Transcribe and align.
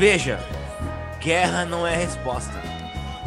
Veja, 0.00 0.40
guerra 1.20 1.66
não 1.66 1.86
é 1.86 1.94
resposta, 1.94 2.54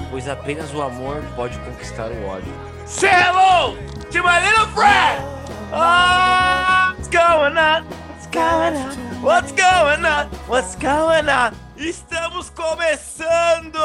pois 0.10 0.28
apenas 0.28 0.74
o 0.74 0.82
amor 0.82 1.24
pode 1.36 1.56
conquistar 1.60 2.10
o 2.10 2.26
ódio. 2.26 2.52
Say 2.88 3.12
hello 3.12 3.78
to 4.10 4.24
my 4.24 4.40
little 4.44 4.66
friend! 4.74 5.24
Oh, 5.72 6.96
what's 6.96 7.08
going 7.10 7.60
on? 7.60 7.86
What's 8.10 8.26
going 8.26 8.76
on? 8.76 8.98
What's 9.22 9.52
going 9.52 10.04
on? 10.04 10.28
What's 10.48 10.76
going 10.78 11.30
on? 11.30 11.54
Estamos 11.78 12.50
começando 12.50 13.78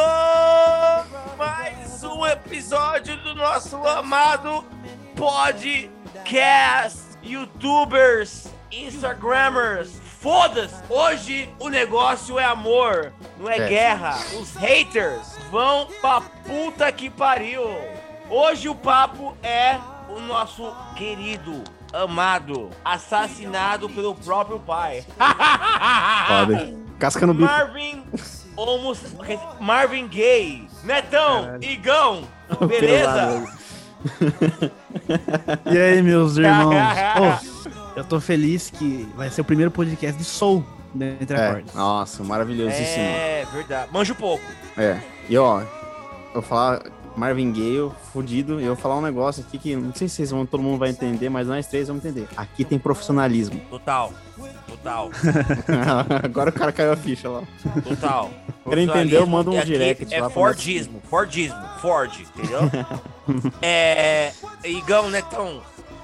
mais 1.37 2.03
um 2.03 2.25
episódio 2.25 3.19
do 3.19 3.35
nosso 3.35 3.77
amado 3.87 4.65
podcast. 5.15 7.03
Youtubers, 7.23 8.49
Instagrammers, 8.73 9.98
foda-se! 10.21 10.75
Hoje 10.89 11.49
o 11.59 11.69
negócio 11.69 12.39
é 12.39 12.45
amor, 12.45 13.13
não 13.39 13.49
é, 13.49 13.59
É. 13.59 13.69
guerra. 13.69 14.17
Os 14.41 14.55
haters 14.57 15.37
vão 15.51 15.87
pra 16.01 16.21
puta 16.47 16.91
que 16.93 17.09
pariu. 17.11 17.63
Hoje 18.31 18.69
o 18.69 18.75
papo 18.75 19.37
é 19.43 19.79
o 20.09 20.21
nosso 20.21 20.71
querido, 20.97 21.63
amado, 21.93 22.71
assassinado 22.85 23.89
pelo 23.89 24.15
próprio 24.15 24.59
pai. 24.61 25.05
Foda. 26.27 26.75
Casca 26.99 27.27
no 27.27 27.33
bico. 27.35 27.47
Marvin 27.51 28.05
Homos... 28.57 29.01
Marvin 29.61 30.09
Gay. 30.09 30.67
Netão, 30.83 31.45
Caralho. 31.45 31.65
Igão, 31.65 32.23
beleza? 32.67 33.47
E 35.71 35.79
aí, 35.79 36.03
meus 36.03 36.37
irmãos? 36.39 36.75
Ô, 36.75 37.58
eu 37.99 38.05
tô 38.05 38.21
feliz 38.21 38.71
que 38.71 39.09
vai 39.17 39.31
ser 39.31 39.41
o 39.41 39.45
primeiro 39.45 39.71
podcast 39.71 40.17
de 40.17 40.25
Soul 40.25 40.65
né, 40.95 41.17
entre 41.21 41.37
É, 41.37 41.49
acordes. 41.49 41.75
nossa, 41.75 42.23
maravilhosíssimo. 42.25 43.05
É, 43.05 43.47
verdade. 43.53 43.93
Manjo 43.93 44.15
pouco. 44.15 44.45
É. 44.77 45.01
E 45.29 45.37
ó, 45.37 45.61
eu 45.61 45.67
vou 46.35 46.43
falar 46.43 46.83
Marvin 47.17 47.53
Gaye, 47.53 47.91
fudido, 48.13 48.61
e 48.61 48.65
eu 48.65 48.75
vou 48.75 48.83
falar 48.83 48.97
um 48.97 49.03
negócio 49.03 49.45
aqui 49.47 49.59
que 49.59 49.75
não 49.75 49.93
sei 49.93 50.09
se 50.09 50.17
vocês 50.17 50.31
vão, 50.31 50.47
todo 50.47 50.63
mundo 50.63 50.79
vai 50.79 50.91
entender, 50.91 51.29
mas 51.29 51.49
nós 51.49 51.67
três 51.67 51.89
vamos 51.89 52.05
entender. 52.05 52.29
Aqui 52.37 52.65
tem 52.65 52.79
profissionalismo. 52.79 53.61
Total. 53.69 54.13
Total. 54.69 55.11
Agora 56.25 56.51
o 56.51 56.53
cara 56.53 56.71
caiu 56.73 56.93
a 56.93 56.97
ficha 56.97 57.29
lá. 57.29 57.43
Total. 57.83 58.31
Quer 58.69 58.79
entender, 58.79 59.25
manda 59.27 59.51
um 59.51 59.59
aqui 59.59 59.67
direct 59.67 60.15
É 60.15 60.21
lá 60.21 60.27
pra 60.27 60.35
Fordismo. 60.35 61.03
Fordismo. 61.09 61.59
Ford, 61.81 62.13
entendeu? 62.37 62.61
é. 63.61 64.33
Igão, 64.65 65.11
Netão, 65.11 65.61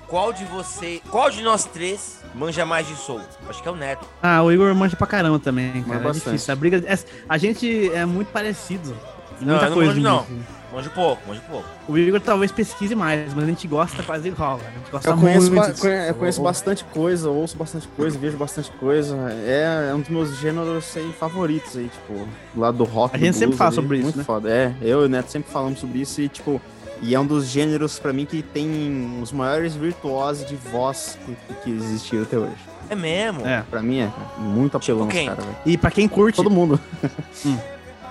qual 0.09 0.33
de 0.33 0.45
você. 0.45 1.01
Qual 1.11 1.31
de 1.31 1.43
nós 1.43 1.65
três 1.65 2.21
manja 2.35 2.65
mais 2.65 2.87
de 2.87 2.95
soul? 2.97 3.21
Acho 3.49 3.63
que 3.63 3.69
é 3.69 3.71
o 3.71 3.77
Neto. 3.77 4.07
Ah, 4.23 4.43
o 4.43 4.51
Igor 4.53 4.75
manja 4.75 4.97
pra 4.97 5.07
caramba 5.07 5.39
também, 5.39 5.83
cara. 5.83 5.97
É 6.01 6.03
bastante. 6.03 6.25
difícil. 6.35 6.53
A 6.53 6.57
briga. 6.57 6.83
é- 6.87 6.99
a 7.29 7.39
gente 7.39 7.91
é 7.93 8.05
muito 8.05 8.29
parecido. 8.29 8.97
Não, 9.41 9.49
Muita 9.51 9.65
eu 9.67 9.69
não 9.71 9.77
coisa. 9.77 9.91
manjo, 9.93 10.01
não. 10.03 10.27
Manjo 10.73 10.91
pouco, 10.91 11.23
manjo 11.29 11.41
pouco. 11.49 11.69
O 11.89 11.97
Igor 11.97 12.21
talvez 12.21 12.51
pesquise 12.51 12.97
mais, 12.97 13.33
mas 13.33 13.45
a 13.45 13.47
gente 13.47 13.67
gosta 13.69 14.03
quase 14.03 14.29
rola. 14.31 14.61
A 14.67 14.71
gente 14.79 14.91
gosta 14.91 15.09
Eu 15.11 15.17
conheço, 15.17 15.53
muito. 15.53 15.81
ba- 15.83 15.89
eu 16.09 16.15
conheço 16.17 16.41
Ou- 16.41 16.45
bastante 16.47 16.85
coisa, 16.85 17.31
ouço 17.31 17.57
bastante 17.57 17.87
coisa, 17.89 18.19
vejo 18.19 18.37
bastante 18.37 18.71
coisa. 18.73 19.17
É, 19.47 19.89
é 19.91 19.95
um 19.95 20.01
dos 20.01 20.09
meus 20.09 20.37
gêneros 20.39 20.97
aí, 20.97 21.13
favoritos 21.13 21.77
aí, 21.77 21.89
tipo, 21.89 22.27
do 22.55 22.61
lado 22.61 22.79
do 22.79 22.85
rock. 22.85 23.15
A 23.15 23.19
do 23.19 23.25
gente 23.25 23.35
sempre 23.35 23.47
blues 23.57 23.59
fala 23.59 23.69
ali, 23.71 23.77
sobre 23.77 23.97
isso, 23.99 24.05
muito 24.05 24.19
né? 24.19 24.25
foda. 24.25 24.51
É, 24.51 24.75
eu 24.83 25.03
e 25.03 25.07
o 25.07 25.09
Neto 25.09 25.31
sempre 25.31 25.53
falamos 25.53 25.79
sobre 25.79 25.99
isso 26.01 26.21
e, 26.21 26.29
tipo, 26.29 26.61
e 27.05 27.15
é 27.15 27.21
um 27.21 27.27
dos 27.27 27.47
gêneros 27.47 27.99
pra 27.99 28.13
mim 28.13 28.25
que 28.27 28.43
tem 28.43 29.19
os 29.23 29.31
maiores 29.33 29.75
virtuosos 29.75 30.47
de 30.47 30.57
voz 30.57 31.19
que, 31.25 31.37
que 31.63 31.71
existiram 31.71 32.23
até 32.23 32.39
hoje. 32.39 32.57
É 32.91 32.95
mesmo? 32.95 33.47
É. 33.47 33.63
Pra 33.71 33.81
mim 33.83 34.01
é 34.01 34.11
muito 34.39 34.77
apelão 34.77 35.09
esse 35.09 35.25
cara, 35.25 35.41
velho. 35.43 35.57
E 35.65 35.79
pra 35.79 35.91
quem 35.91 36.07
curte, 36.09 36.37
Todo 36.37 36.51
mundo. 36.51 36.79
Hum. 37.47 37.59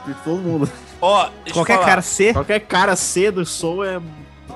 De 0.05 0.13
todo 0.15 0.37
mundo. 0.39 0.69
Ó, 1.01 1.29
eu 1.45 1.53
qualquer 1.53 1.75
falar. 1.75 1.85
cara 1.87 2.01
C. 2.01 2.33
Qualquer 2.33 2.59
cara 2.59 2.95
cedo 2.95 3.39
do 3.41 3.45
soul 3.45 3.85
é 3.85 4.01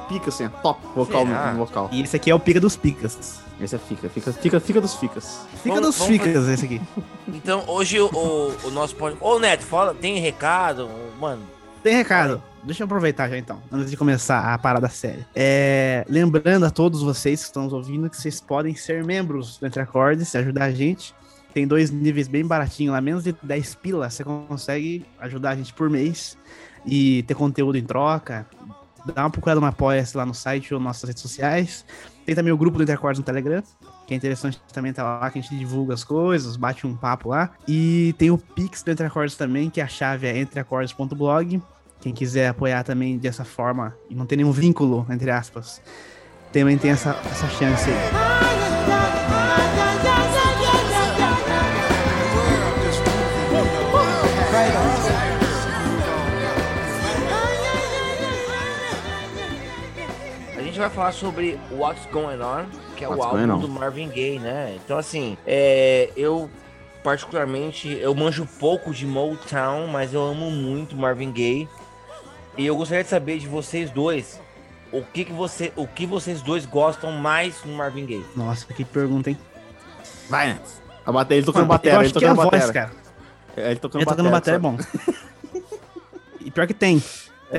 pica, 0.09 0.29
assim, 0.29 0.43
é 0.43 0.49
top 0.49 0.81
vocal 0.95 1.25
Será? 1.25 1.51
no 1.53 1.65
vocal. 1.65 1.89
E 1.91 2.01
esse 2.01 2.15
aqui 2.15 2.29
é 2.29 2.35
o 2.35 2.39
pica 2.39 2.59
dos 2.59 2.75
picas. 2.75 3.39
Esse 3.59 3.75
é 3.75 3.79
fica, 3.79 4.07
fica, 4.09 4.31
fica, 4.33 4.59
fica 4.59 4.81
dos 4.81 4.95
ficas. 4.95 5.47
Fica 5.63 5.75
Vamos- 5.75 5.95
dos 5.95 5.97
vamos 6.05 6.13
ficas 6.21 6.47
esse 6.49 6.65
aqui. 6.65 6.81
Então, 7.29 7.63
hoje 7.67 7.99
o, 7.99 8.07
o, 8.13 8.67
o 8.67 8.71
nosso 8.71 8.95
podcast. 8.95 9.25
Ô, 9.25 9.39
Neto, 9.39 9.63
fala, 9.63 9.93
tem 9.95 10.19
recado? 10.19 10.89
Mano, 11.19 11.41
Tem 11.81 11.95
recado. 11.95 12.41
Deixa 12.63 12.83
eu 12.83 12.85
aproveitar 12.85 13.29
já 13.29 13.37
então, 13.37 13.61
antes 13.71 13.89
de 13.89 13.97
começar 13.97 14.53
a 14.53 14.57
parada 14.57 14.89
séria. 14.89 15.25
É, 15.35 16.05
lembrando 16.09 16.65
a 16.65 16.69
todos 16.69 17.01
vocês 17.01 17.41
que 17.41 17.45
estão 17.47 17.63
nos 17.63 17.73
ouvindo 17.73 18.09
que 18.09 18.17
vocês 18.17 18.41
podem 18.41 18.75
ser 18.75 19.03
membros 19.03 19.57
do 19.57 19.65
Entre 19.65 19.81
Acordes 19.81 20.33
e 20.33 20.37
ajudar 20.37 20.65
a 20.65 20.71
gente. 20.71 21.15
Tem 21.53 21.65
dois 21.65 21.89
níveis 21.89 22.27
bem 22.27 22.45
baratinhos 22.45 22.93
lá, 22.93 23.01
menos 23.01 23.23
de 23.23 23.35
10 23.41 23.75
pila, 23.75 24.09
você 24.09 24.23
consegue 24.23 25.05
ajudar 25.19 25.51
a 25.51 25.55
gente 25.55 25.73
por 25.73 25.89
mês 25.89 26.37
e 26.85 27.23
ter 27.23 27.35
conteúdo 27.35 27.77
em 27.77 27.83
troca. 27.83 28.45
Dá 29.05 29.23
uma 29.23 29.29
procurada 29.29 29.61
no 29.61 29.65
Apoia-se 29.65 30.17
lá 30.17 30.25
no 30.25 30.33
site 30.33 30.73
ou 30.73 30.79
nas 30.79 30.87
nossas 30.87 31.07
redes 31.07 31.21
sociais. 31.21 31.85
Tem 32.25 32.35
também 32.35 32.51
o 32.51 32.57
grupo 32.57 32.77
do 32.77 32.83
Entre 32.83 32.93
Acordes 32.93 33.19
no 33.19 33.25
Telegram, 33.25 33.63
que 34.05 34.13
é 34.13 34.17
interessante 34.17 34.61
também 34.73 34.91
tá 34.91 35.03
lá, 35.03 35.31
que 35.31 35.39
a 35.39 35.41
gente 35.41 35.57
divulga 35.57 35.93
as 35.93 36.03
coisas, 36.03 36.57
bate 36.57 36.85
um 36.85 36.95
papo 36.95 37.29
lá. 37.29 37.51
E 37.67 38.13
tem 38.17 38.29
o 38.29 38.37
Pix 38.37 38.83
do 38.83 38.91
Entre 38.91 39.05
Acordes 39.05 39.35
também, 39.37 39.69
que 39.69 39.79
a 39.79 39.87
chave 39.87 40.27
é 40.27 40.37
entreacordes.blog. 40.37 41.61
Quem 41.99 42.13
quiser 42.13 42.47
apoiar 42.47 42.83
também 42.83 43.17
dessa 43.17 43.43
forma 43.43 43.95
e 44.09 44.15
não 44.15 44.25
tem 44.25 44.37
nenhum 44.37 44.51
vínculo, 44.51 45.05
entre 45.09 45.31
aspas, 45.31 45.81
também 46.51 46.77
tem 46.77 46.91
essa, 46.91 47.09
essa 47.31 47.47
chance 47.49 47.89
aí. 47.89 48.37
a 60.55 60.61
gente 60.61 60.79
vai 60.79 60.89
falar 60.89 61.11
sobre 61.11 61.59
What's 61.71 62.05
Going 62.11 62.41
On, 62.41 62.65
que 62.95 63.03
é 63.03 63.07
What's 63.07 63.25
o 63.25 63.27
álbum 63.27 63.59
do 63.59 63.69
Marvin 63.69 64.09
Gaye, 64.09 64.39
né? 64.39 64.77
Então, 64.83 64.97
assim, 64.97 65.37
é, 65.45 66.11
eu 66.15 66.49
particularmente, 67.03 67.87
eu 68.01 68.13
manjo 68.13 68.45
pouco 68.59 68.93
de 68.93 69.05
Motown, 69.05 69.87
mas 69.87 70.13
eu 70.13 70.21
amo 70.21 70.51
muito 70.51 70.95
Marvin 70.95 71.31
Gaye. 71.31 71.69
E 72.57 72.65
eu 72.65 72.75
gostaria 72.75 73.03
de 73.03 73.09
saber 73.09 73.37
de 73.39 73.47
vocês 73.47 73.89
dois, 73.91 74.39
o 74.91 75.01
que 75.03 75.25
que 75.25 75.33
você, 75.33 75.71
o 75.75 75.85
que 75.85 76.05
vocês 76.05 76.41
dois 76.41 76.65
gostam 76.65 77.11
mais 77.11 77.63
no 77.63 77.73
Marvin 77.73 78.05
Gaye? 78.05 78.25
Nossa, 78.35 78.65
que 78.73 78.83
pergunta, 78.83 79.29
hein? 79.29 79.37
Vai, 80.29 80.47
né? 80.53 80.59
A 81.05 81.11
bateria, 81.11 81.37
ele 81.39 81.45
tocando 81.45 81.61
Mano, 81.67 81.73
eu 81.73 81.77
bateria, 81.77 81.97
ele 81.99 82.05
acho 82.05 82.13
que 82.19 82.25
é 82.25 82.27
a 82.27 82.35
tocando 82.35 82.51
voz, 82.51 82.71
cara. 82.71 82.91
É, 83.55 83.71
Ele 83.71 83.79
tocando 83.79 84.01
Ele 84.01 84.09
tocando 84.09 84.29
bateria 84.31 84.55
é 84.55 84.59
bom. 84.59 84.77
E 86.41 86.51
pior 86.51 86.67
que 86.67 86.73
tem. 86.73 87.01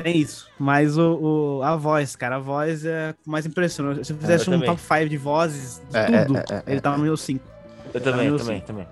Tem 0.03 0.17
isso. 0.17 0.47
Mas 0.59 0.97
o, 0.97 1.57
o- 1.59 1.63
a 1.63 1.75
voz, 1.75 2.15
cara, 2.15 2.35
a 2.35 2.39
voz 2.39 2.85
é 2.85 3.15
o 3.25 3.29
mais 3.31 3.45
impressionante. 3.45 4.05
Se 4.05 4.13
eu 4.13 4.17
fizesse 4.17 4.47
eu 4.47 4.53
um 4.53 4.57
também. 4.57 4.69
top 4.69 4.81
5 4.81 5.09
de 5.09 5.17
vozes, 5.17 5.81
de 5.89 5.97
É, 5.97 6.01
é, 6.15 6.25
tudo, 6.25 6.37
é, 6.37 6.43
é, 6.51 6.63
ele 6.67 6.81
tá 6.81 6.91
no 6.91 6.99
meu 7.03 7.17
5. 7.17 7.43
Eu 7.93 8.01
também, 8.01 8.27
meu 8.29 8.37
também, 8.37 8.61
também. 8.61 8.87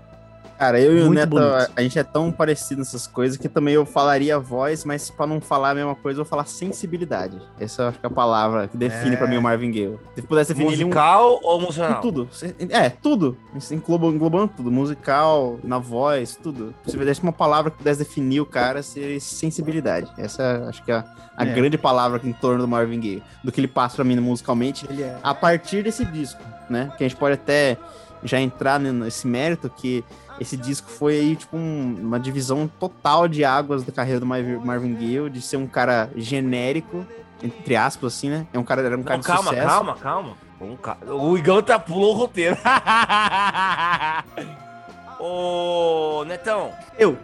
Cara, 0.58 0.80
eu 0.80 0.98
e 0.98 1.02
o 1.02 1.10
Neto, 1.12 1.30
bonito. 1.30 1.70
a, 1.76 1.80
gente 1.82 1.98
é 1.98 2.02
tão 2.02 2.32
parecido 2.32 2.80
nessas 2.80 3.06
coisas 3.06 3.36
que 3.36 3.48
também 3.48 3.74
eu 3.74 3.86
falaria 3.86 4.38
voz, 4.40 4.84
mas 4.84 5.08
pra 5.08 5.24
não 5.26 5.40
falar 5.40 5.70
a 5.70 5.74
mesma 5.74 5.94
coisa, 5.94 6.18
eu 6.20 6.24
vou 6.24 6.28
falar 6.28 6.46
sensibilidade. 6.46 7.40
Essa 7.60 7.82
eu 7.82 7.88
acho 7.88 8.00
que 8.00 8.06
é 8.06 8.08
a 8.08 8.12
palavra 8.12 8.66
que 8.66 8.76
define 8.76 9.14
É. 9.14 9.16
pra 9.16 9.28
mim 9.28 9.36
o 9.36 9.42
Marvin 9.42 9.70
Gaye. 9.70 9.96
Se 10.16 10.22
pudesse 10.22 10.52
definir 10.52 10.72
ele 10.72 10.84
um 10.84 10.88
Musical 10.88 11.38
ou 11.44 11.60
emocional? 11.62 12.00
tudo. 12.00 12.28
É, 12.70 12.90
tudo. 12.90 13.36
Engloba- 13.70 14.06
Englobando 14.08 14.52
tudo. 14.56 14.70
Musical, 14.70 15.58
na 15.62 15.78
voz, 15.78 16.36
tudo. 16.42 16.74
Se 16.84 16.90
tivesse 16.90 17.22
uma 17.22 17.32
palavra 17.32 17.70
que 17.70 17.78
pudesse 17.78 18.00
definir 18.00 18.40
o 18.40 18.46
cara, 18.46 18.82
seria 18.82 19.20
sensibilidade. 19.20 20.10
Essa 20.18 20.42
é, 20.42 20.68
acho 20.68 20.82
que 20.82 20.90
é 20.90 20.96
a, 20.96 21.04
a 21.36 21.46
É. 21.46 21.52
grande 21.54 21.78
palavra 21.78 22.20
em 22.24 22.32
torno 22.32 22.62
do 22.62 22.66
Marvin 22.68 22.98
Gaye. 22.98 23.22
Do 23.44 23.52
que 23.52 23.60
ele 23.60 23.68
passa 23.68 23.94
pra 23.96 24.04
mim 24.04 24.18
musicalmente 24.18 24.86
Ele 24.90 25.02
é. 25.04 25.16
a 25.22 25.32
partir 25.34 25.84
desse 25.84 26.04
disco, 26.04 26.42
né? 26.68 26.92
Que 26.98 27.04
a 27.04 27.08
gente 27.08 27.16
pode 27.16 27.34
até 27.34 27.76
já 28.24 28.40
entrar 28.40 28.80
nesse 28.80 29.26
mérito 29.28 29.70
que 29.70 30.04
esse 30.40 30.56
disco 30.56 30.88
foi 30.90 31.18
aí, 31.18 31.36
tipo, 31.36 31.56
um- 31.56 31.96
uma 32.00 32.18
divisão 32.20 32.68
total 32.78 33.26
de 33.28 33.44
águas 33.44 33.82
da 33.84 33.92
carreira 33.92 34.20
do 34.20 34.26
Marvin 34.26 34.94
Gaye, 34.94 35.28
de 35.30 35.40
ser 35.42 35.56
um 35.56 35.66
cara 35.66 36.10
genérico, 36.16 37.04
entre 37.42 37.74
aspas, 37.76 38.14
assim, 38.14 38.30
né? 38.30 38.46
É 38.52 38.58
um 38.58 38.64
cara, 38.64 38.82
era 38.82 38.96
um 38.96 39.02
cara 39.02 39.16
Não, 39.16 39.20
de 39.20 39.26
calma, 39.26 39.50
sucesso. 39.50 39.66
calma, 39.66 39.94
calma. 39.96 40.36
Vamos 40.60 40.78
ca- 40.80 40.96
O 41.06 41.36
Igão 41.38 41.62
tá 41.62 41.78
pulou 41.78 42.14
o 42.14 42.18
roteiro. 42.18 42.56
Ô, 45.20 46.24
Netão, 46.26 46.72
Eu, 46.98 47.16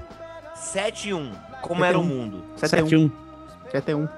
7-1. 0.57 1.31
Como 1.63 1.85
era 1.85 1.99
o 1.99 2.03
7-1. 2.03 2.07
mundo? 2.07 2.45
7-1. 2.57 2.87
7-1. 2.87 3.11
7-1. 3.73 4.09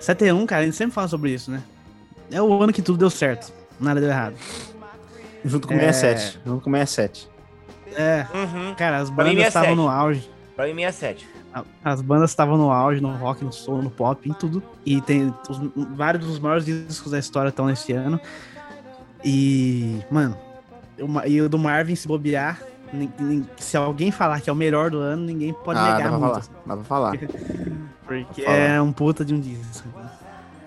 7-1, 0.00 0.46
cara, 0.46 0.62
a 0.62 0.64
gente 0.64 0.76
sempre 0.76 0.94
fala 0.94 1.08
sobre 1.08 1.30
isso, 1.32 1.50
né? 1.50 1.62
É 2.30 2.40
o 2.40 2.62
ano 2.62 2.72
que 2.72 2.82
tudo 2.82 2.98
deu 2.98 3.10
certo. 3.10 3.52
Nada 3.78 4.00
deu 4.00 4.08
errado. 4.10 4.34
Junto 5.44 5.68
com 5.68 5.74
É. 5.74 5.92
67. 5.92 6.40
Junto 6.44 6.64
com 6.64 6.70
67. 6.72 7.28
É, 7.96 8.26
Uhum. 8.34 8.74
cara, 8.74 8.98
as 8.98 9.10
Pra 9.10 9.24
bandas 9.24 9.46
estavam 9.46 9.68
67. 9.70 9.76
no 9.76 9.88
auge. 9.88 10.30
Pra 10.54 10.66
mim, 10.66 10.82
67. 10.82 11.28
A- 11.54 11.64
As 11.84 12.00
bandas 12.02 12.30
estavam 12.30 12.56
no 12.58 12.70
auge, 12.70 13.00
no 13.00 13.10
rock, 13.16 13.42
no 13.44 13.52
soul, 13.52 13.80
no 13.82 13.90
pop, 13.90 14.28
em 14.28 14.32
tudo. 14.32 14.62
E 14.84 15.00
tem 15.00 15.34
os- 15.48 15.60
vários 15.96 16.24
dos 16.26 16.38
maiores 16.38 16.64
discos 16.66 17.10
da 17.12 17.18
história 17.18 17.48
estão 17.48 17.66
nesse 17.66 17.92
ano. 17.92 18.20
E, 19.24 20.00
mano, 20.10 20.36
e 21.26 21.40
o 21.40 21.48
do 21.48 21.58
Marvin 21.58 21.94
se 21.94 22.06
bobear, 22.06 22.60
se 23.56 23.76
alguém 23.76 24.10
falar 24.10 24.40
que 24.40 24.48
é 24.48 24.52
o 24.52 24.56
melhor 24.56 24.90
do 24.90 24.98
ano, 24.98 25.24
ninguém 25.24 25.52
pode 25.52 25.78
ah, 25.78 25.82
dá 25.82 25.96
negar 25.96 26.08
pra 26.10 26.18
muito. 26.18 26.32
falar. 26.32 26.46
Dá 26.66 26.74
pra 26.76 26.84
falar. 26.84 27.12
porque 28.06 28.42
falar. 28.44 28.56
é 28.56 28.80
um 28.80 28.92
puta 28.92 29.24
de 29.24 29.34
um 29.34 29.40
disco. 29.40 29.88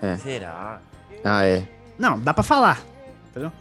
É. 0.02 0.16
Será? 0.16 0.80
Ah, 1.24 1.44
é. 1.44 1.62
Não, 1.98 2.18
dá 2.18 2.32
pra 2.34 2.42
falar. 2.42 2.80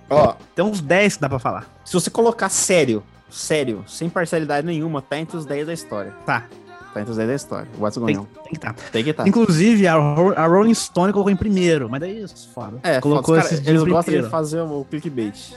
Ó, 0.10 0.34
Tem 0.56 0.66
uns 0.66 0.82
10 0.82 1.16
que 1.16 1.22
dá 1.22 1.30
pra 1.30 1.38
falar. 1.40 1.66
se 1.86 1.94
você 1.94 2.10
colocar 2.10 2.50
sério, 2.50 3.04
sério, 3.30 3.84
sem 3.88 4.10
parcialidade 4.10 4.66
nenhuma, 4.66 5.02
tá 5.02 5.18
entre 5.18 5.38
os 5.38 5.46
10 5.46 5.68
da 5.68 5.74
história. 5.74 6.12
Tá, 6.26 6.46
Tá 6.94 7.02
entre 7.02 7.12
os 7.12 7.18
10 7.18 7.30
da 7.30 7.36
história. 7.36 7.68
What's 7.78 8.04
tem, 8.04 8.16
going 8.16 8.18
on? 8.18 8.24
tem 8.42 8.50
que 8.50 8.56
estar. 8.56 8.74
Tem 8.74 9.04
que 9.04 9.14
tá. 9.14 9.28
Inclusive, 9.28 9.88
a, 9.88 9.94
a 9.96 10.48
Rolling 10.48 10.74
Stone 10.74 11.14
colocou 11.14 11.32
em 11.32 11.36
primeiro, 11.36 11.88
mas 11.88 12.00
daí 12.00 12.24
isso, 12.24 12.50
foda. 12.52 12.80
É, 12.82 13.00
colocou 13.00 13.36
foda, 13.36 13.48
cara, 13.48 13.62
eles 13.70 13.84
gostam 13.84 14.00
de 14.02 14.04
primeiro. 14.06 14.30
fazer 14.30 14.62
o 14.62 14.84
clickbait. 14.90 15.54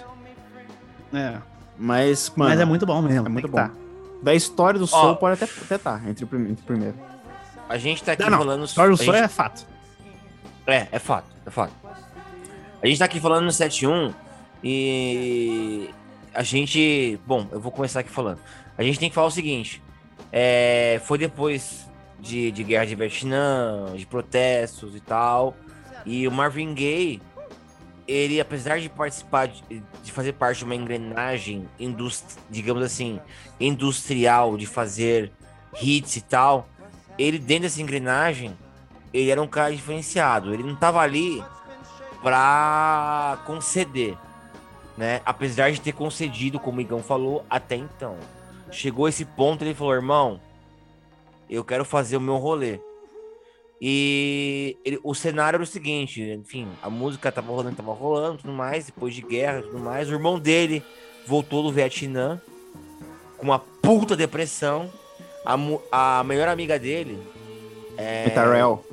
É, 1.14 1.38
Mas, 1.78 2.30
mano, 2.36 2.50
mas 2.50 2.60
é 2.60 2.64
muito 2.66 2.84
bom 2.84 3.00
mesmo. 3.00 3.26
é 3.26 3.28
muito 3.30 3.48
bom. 3.48 3.56
tá. 3.56 3.70
da 4.22 4.34
história 4.34 4.78
do 4.78 4.86
Soul 4.86 5.16
pode 5.16 5.42
até, 5.42 5.50
até 5.62 5.78
tá 5.78 6.00
entre 6.06 6.24
o 6.24 6.28
entre 6.40 6.52
o 6.62 6.66
primeiro. 6.66 6.94
A 7.68 7.78
gente 7.78 8.02
tá 8.04 8.12
aqui 8.12 8.22
Não, 8.22 8.30
não. 8.30 8.38
falando. 8.38 8.64
História 8.64 8.90
do 8.94 9.00
a 9.00 9.04
Sol 9.04 9.14
gente- 9.14 9.24
é 9.24 9.28
fato. 9.28 9.66
É, 10.66 10.86
é 10.92 10.98
fato, 10.98 11.26
é 11.46 11.50
fato. 11.50 11.72
A 12.82 12.86
gente 12.86 12.98
tá 12.98 13.06
aqui 13.06 13.18
falando 13.20 13.44
no 13.44 13.50
7-1 13.52 14.12
e 14.62 15.88
a 16.34 16.42
gente. 16.42 17.18
Bom, 17.26 17.46
eu 17.52 17.60
vou 17.60 17.72
começar 17.72 18.00
aqui 18.00 18.10
falando. 18.10 18.38
A 18.76 18.82
gente 18.82 18.98
tem 18.98 19.08
que 19.08 19.14
falar 19.14 19.28
o 19.28 19.30
seguinte: 19.30 19.82
é, 20.32 21.00
foi 21.04 21.18
depois 21.18 21.86
de, 22.20 22.50
de 22.50 22.62
guerra 22.64 22.86
de 22.86 22.94
Vietnã, 22.94 23.94
de 23.96 24.06
protestos 24.06 24.94
e 24.94 25.00
tal. 25.00 25.56
E 26.04 26.26
o 26.26 26.32
Marvin 26.32 26.74
Gaye, 26.74 27.20
ele, 28.08 28.40
apesar 28.40 28.80
de 28.80 28.88
participar, 28.88 29.48
de, 29.48 29.82
de 30.02 30.12
fazer 30.12 30.32
parte 30.32 30.58
de 30.58 30.64
uma 30.64 30.74
engrenagem, 30.74 31.68
digamos 32.50 32.82
assim, 32.82 33.20
industrial, 33.60 34.56
de 34.56 34.66
fazer 34.66 35.30
hits 35.80 36.16
e 36.16 36.20
tal, 36.20 36.68
ele 37.18 37.38
dentro 37.38 37.62
dessa 37.62 37.80
engrenagem 37.80 38.56
ele 39.12 39.30
era 39.30 39.40
um 39.40 39.46
cara 39.46 39.74
diferenciado. 39.74 40.54
Ele 40.54 40.62
não 40.62 40.74
tava 40.74 41.00
ali 41.00 41.42
pra 42.22 43.38
conceder, 43.46 44.16
né? 44.96 45.20
Apesar 45.24 45.70
de 45.72 45.80
ter 45.80 45.92
concedido, 45.92 46.58
como 46.60 46.78
o 46.78 46.80
Igão 46.80 47.02
falou, 47.02 47.44
até 47.48 47.76
então. 47.76 48.16
Chegou 48.70 49.08
esse 49.08 49.24
ponto, 49.24 49.62
ele 49.64 49.74
falou, 49.74 49.94
irmão, 49.94 50.40
eu 51.48 51.62
quero 51.64 51.84
fazer 51.84 52.16
o 52.16 52.20
meu 52.20 52.36
rolê. 52.36 52.78
E 53.80 54.76
ele- 54.84 55.00
o 55.02 55.12
cenário 55.14 55.56
era 55.56 55.62
o 55.62 55.66
seguinte, 55.66 56.22
enfim, 56.22 56.68
a 56.80 56.88
música 56.88 57.32
tava 57.32 57.50
rolando, 57.50 57.76
tava 57.76 57.92
rolando, 57.92 58.38
tudo 58.38 58.52
mais, 58.52 58.86
depois 58.86 59.14
de 59.14 59.22
guerra, 59.22 59.62
tudo 59.62 59.78
mais. 59.78 60.08
O 60.08 60.12
irmão 60.12 60.38
dele 60.38 60.82
voltou 61.26 61.62
do 61.64 61.72
Vietnã 61.72 62.40
com 63.36 63.46
uma 63.46 63.58
puta 63.58 64.16
depressão. 64.16 64.88
A, 65.44 65.56
a 66.20 66.22
melhor 66.24 66.46
amiga 66.46 66.78
dele 66.78 67.18
é, 67.96 68.26
Metarel. 68.26 68.84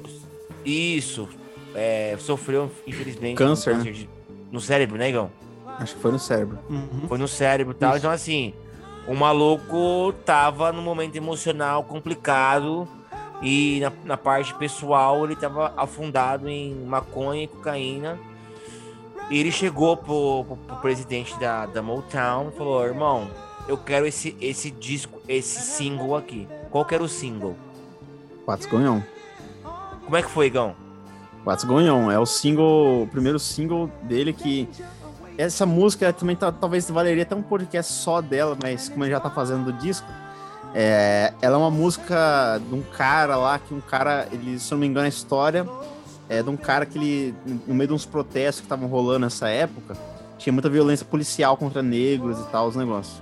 isso. 0.66 1.30
É, 1.76 2.18
sofreu, 2.20 2.72
infelizmente, 2.88 3.38
Câncer, 3.38 3.76
um 3.76 3.84
de- 3.84 4.10
no 4.52 4.60
cérebro, 4.60 4.98
né, 4.98 5.10
Igão? 5.10 5.32
Acho 5.80 5.96
que 5.96 6.02
foi 6.02 6.12
no 6.12 6.20
cérebro. 6.20 6.60
Uhum. 6.70 7.08
Foi 7.08 7.18
no 7.18 7.28
cérebro 7.28 7.74
e 7.74 7.78
tal. 7.78 7.98
Então, 7.98 8.12
assim, 8.12 8.54
o 9.08 9.16
maluco 9.16 10.14
tava 10.26 10.72
num 10.72 10.82
momento 10.82 11.16
emocional 11.16 11.84
complicado. 11.84 12.88
E 13.42 13.80
na, 13.80 13.92
na 14.04 14.18
parte 14.18 14.54
pessoal, 14.56 15.24
ele 15.24 15.36
tava 15.36 15.74
afundado 15.78 16.50
em 16.50 16.76
maconha 16.86 17.44
e 17.44 17.48
cocaína. 17.48 18.20
E 19.30 19.40
ele 19.40 19.52
chegou 19.52 19.96
pro, 19.96 20.44
pro- 20.46 20.58
pro 20.58 20.76
presidente 20.78 21.40
da, 21.40 21.66
da 21.66 21.82
Motown 21.82 22.50
e 22.54 22.58
falou: 22.58 22.84
Irmão, 22.86 23.30
eu 23.68 23.78
quero 23.78 24.06
esse, 24.06 24.36
esse 24.42 24.70
disco, 24.70 25.22
esse 25.28 25.62
single 25.62 26.16
aqui. 26.18 26.48
Qual 26.70 26.84
que 26.84 26.94
era 26.94 27.04
o 27.04 27.08
single? 27.08 27.56
Going 28.70 28.88
on? 28.88 29.02
Como 30.04 30.18
é 30.18 30.22
que 30.24 30.30
foi, 30.30 30.48
Igão? 30.48 30.76
Going 31.66 31.90
On 31.90 32.12
é 32.12 32.20
o 32.20 32.26
single, 32.26 33.04
o 33.04 33.08
primeiro 33.08 33.40
single 33.40 33.90
dele 34.04 34.34
que 34.34 34.68
essa 35.44 35.66
música 35.66 36.12
também 36.14 36.36
tá- 36.36 36.52
talvez 36.52 36.90
valeria 36.90 37.24
até 37.24 37.36
um 37.36 37.42
podcast 37.42 37.94
só 37.94 38.22
dela, 38.22 38.58
mas 38.62 38.90
como 38.90 39.04
ele 39.06 39.12
já 39.12 39.20
tá 39.20 39.30
fazendo 39.30 39.66
do 39.72 39.74
disco, 39.74 40.08
é, 40.76 41.34
ela 41.42 41.56
é 41.56 41.58
uma 41.58 41.72
música 41.72 42.62
de 42.68 42.76
um 42.76 42.82
cara 42.82 43.36
lá 43.38 43.58
que 43.58 43.74
um 43.74 43.82
cara, 43.82 44.28
ele, 44.32 44.60
se 44.60 44.72
eu 44.72 44.76
não 44.76 44.82
me 44.82 44.88
engano, 44.88 45.06
a 45.06 45.10
história 45.10 45.66
é 46.28 46.44
de 46.44 46.50
um 46.50 46.58
cara 46.58 46.86
que 46.86 46.98
ele 46.98 47.36
no 47.66 47.74
meio 47.74 47.88
de 47.88 47.94
uns 47.94 48.06
protestos 48.06 48.60
que 48.62 48.66
estavam 48.66 48.88
rolando 48.88 49.20
nessa 49.20 49.48
época, 49.50 49.96
tinha 50.38 50.54
muita 50.54 50.70
violência 50.70 51.06
policial 51.06 51.58
contra 51.58 51.82
negros 51.82 52.40
e 52.40 52.44
tal 52.52 52.68
os 52.68 52.76
negócios. 52.76 53.20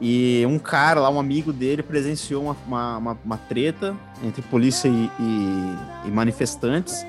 E 0.00 0.44
um 0.48 0.58
cara 0.58 1.00
lá, 1.00 1.10
um 1.10 1.20
amigo 1.20 1.52
dele, 1.52 1.82
presenciou 1.82 2.44
uma, 2.44 2.56
uma, 2.66 2.96
uma- 2.98 3.18
uma 3.24 3.36
treta 3.36 3.94
entre 4.24 4.42
polícia 4.42 4.88
e- 4.88 5.10
e- 5.20 5.76
e 6.06 6.10
manifestantes. 6.10 7.04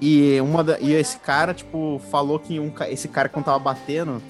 E, 0.00 0.40
uma 0.40 0.62
da- 0.62 0.78
e 0.78 0.92
esse 0.92 1.18
cara, 1.18 1.52
tipo, 1.52 2.00
falou 2.10 2.38
que 2.38 2.58
um, 2.60 2.72
esse 2.88 3.08
cara, 3.08 3.28
quando 3.28 3.46
tava 3.46 3.58
batendo, 3.58 4.22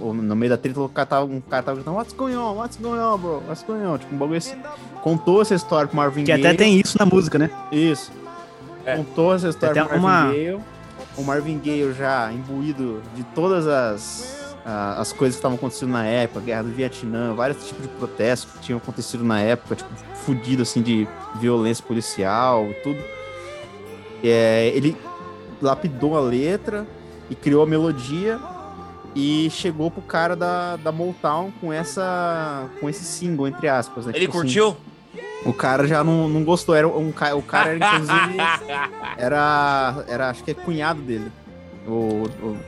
ou 0.00 0.12
no 0.12 0.34
meio 0.34 0.50
da 0.50 0.56
treta, 0.56 0.80
o 0.80 0.88
cara 0.88 1.06
tava, 1.06 1.24
um 1.26 1.40
cara 1.40 1.62
tava 1.62 1.76
gritando, 1.76 1.96
What's 1.96 2.12
going 2.12 2.34
on? 2.34 2.54
What's 2.56 2.76
going 2.76 2.98
on, 2.98 3.18
bro? 3.18 3.42
What's 3.46 3.62
going 3.62 3.84
on? 3.86 3.98
Tipo, 3.98 4.14
um 4.14 4.18
bagulho 4.18 4.38
assim. 4.38 4.56
Contou 5.02 5.40
essa 5.42 5.54
história 5.54 5.86
pro 5.86 5.96
Marvin 5.96 6.24
Que 6.24 6.32
Gaye. 6.32 6.46
até 6.46 6.54
tem 6.56 6.80
isso 6.80 6.96
na 6.98 7.06
música, 7.06 7.38
né? 7.38 7.50
Isso. 7.70 8.10
É. 8.84 8.96
Contou 8.96 9.32
essa 9.34 9.48
história 9.48 9.74
Tem 9.74 9.84
pro 9.84 10.00
Marvin 10.00 10.28
uma- 10.30 10.32
Gaye. 10.34 10.60
O 11.16 11.22
Marvin 11.22 11.58
Gaye 11.58 11.92
já 11.92 12.32
imbuído 12.32 13.00
de 13.14 13.22
todas 13.34 13.66
as, 13.68 14.56
a- 14.66 15.00
as 15.00 15.12
coisas 15.12 15.36
que 15.36 15.38
estavam 15.38 15.56
acontecendo 15.56 15.90
na 15.92 16.04
época, 16.04 16.40
guerra 16.40 16.62
do 16.64 16.70
Vietnã, 16.70 17.32
vários 17.34 17.64
tipos 17.68 17.82
de 17.82 17.88
protestos 17.88 18.50
que 18.54 18.58
tinham 18.60 18.78
acontecido 18.78 19.22
na 19.22 19.38
época, 19.40 19.76
tipo, 19.76 19.90
fudido 20.24 20.62
assim 20.62 20.82
de 20.82 21.06
violência 21.38 21.84
policial, 21.86 22.66
tudo. 22.82 22.98
É, 24.24 24.70
ele 24.74 24.96
lapidou 25.62 26.16
a 26.16 26.20
letra 26.20 26.86
e 27.30 27.34
criou 27.34 27.62
a 27.62 27.66
melodia 27.66 28.38
e 29.14 29.48
chegou 29.50 29.90
pro 29.90 30.02
cara 30.02 30.34
da, 30.34 30.76
da 30.76 30.90
Motown 30.92 31.50
com 31.60 31.72
essa 31.72 32.66
com 32.80 32.88
esse 32.88 33.04
single 33.04 33.46
entre 33.48 33.68
aspas, 33.68 34.06
né? 34.06 34.12
Ele 34.14 34.26
Tipo 34.26 34.38
assim, 34.38 34.46
curtiu? 34.46 34.76
o 35.44 35.52
cara 35.52 35.86
já 35.86 36.02
não, 36.04 36.28
não 36.28 36.44
gostou, 36.44 36.74
era 36.74 36.86
um 36.88 37.10
o 37.10 37.42
cara 37.42 37.70
era 37.70 37.86
inclusive 37.86 38.36
era 39.18 40.04
era 40.08 40.30
acho 40.30 40.42
que 40.44 40.50
é 40.50 40.54
cunhado 40.54 41.00
dele. 41.02 41.30
O, 41.86 42.28
o, 42.42 42.58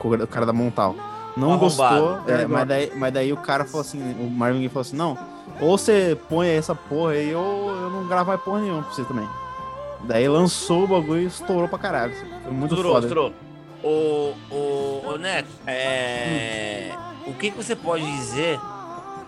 o 0.00 0.26
cara 0.26 0.46
da 0.46 0.52
Montal. 0.52 0.94
Não 1.36 1.52
Arrombado. 1.52 2.00
gostou, 2.04 2.34
é, 2.34 2.42
É, 2.42 2.46
mas, 2.46 2.68
daí, 2.68 2.92
mas 2.94 3.12
daí 3.12 3.32
o 3.32 3.36
cara 3.38 3.64
falou 3.64 3.80
assim, 3.80 3.98
o 4.20 4.28
Marvin 4.28 4.58
Gaye 4.58 4.68
falou 4.68 4.82
assim, 4.82 4.96
não, 4.96 5.16
ou 5.60 5.78
você 5.78 6.18
põe 6.28 6.48
essa 6.48 6.74
porra 6.74 7.12
aí, 7.12 7.34
ou 7.34 7.70
eu 7.70 7.88
não 7.90 8.06
gravo 8.06 8.28
mais 8.28 8.40
porra 8.42 8.60
nenhuma 8.60 8.82
pra 8.82 8.92
você 8.92 9.02
também. 9.04 9.26
Daí 10.04 10.28
lançou 10.28 10.84
o 10.84 10.86
bagulho 10.88 11.20
e 11.22 11.26
estourou 11.26 11.68
pra 11.68 11.78
caralho. 11.78 12.12
assim. 12.12 12.26
Foi 12.42 12.52
muito 12.52 12.74
Estourou, 12.74 12.94
foda. 12.94 13.06
estourou. 13.06 13.32
Ô, 13.82 14.32
ô, 14.54 15.02
ô, 15.12 15.18
Neto, 15.18 15.48
é... 15.66 16.90
o 17.26 17.32
que, 17.34 17.50
que 17.50 17.56
você 17.56 17.74
pode 17.74 18.04
dizer 18.16 18.58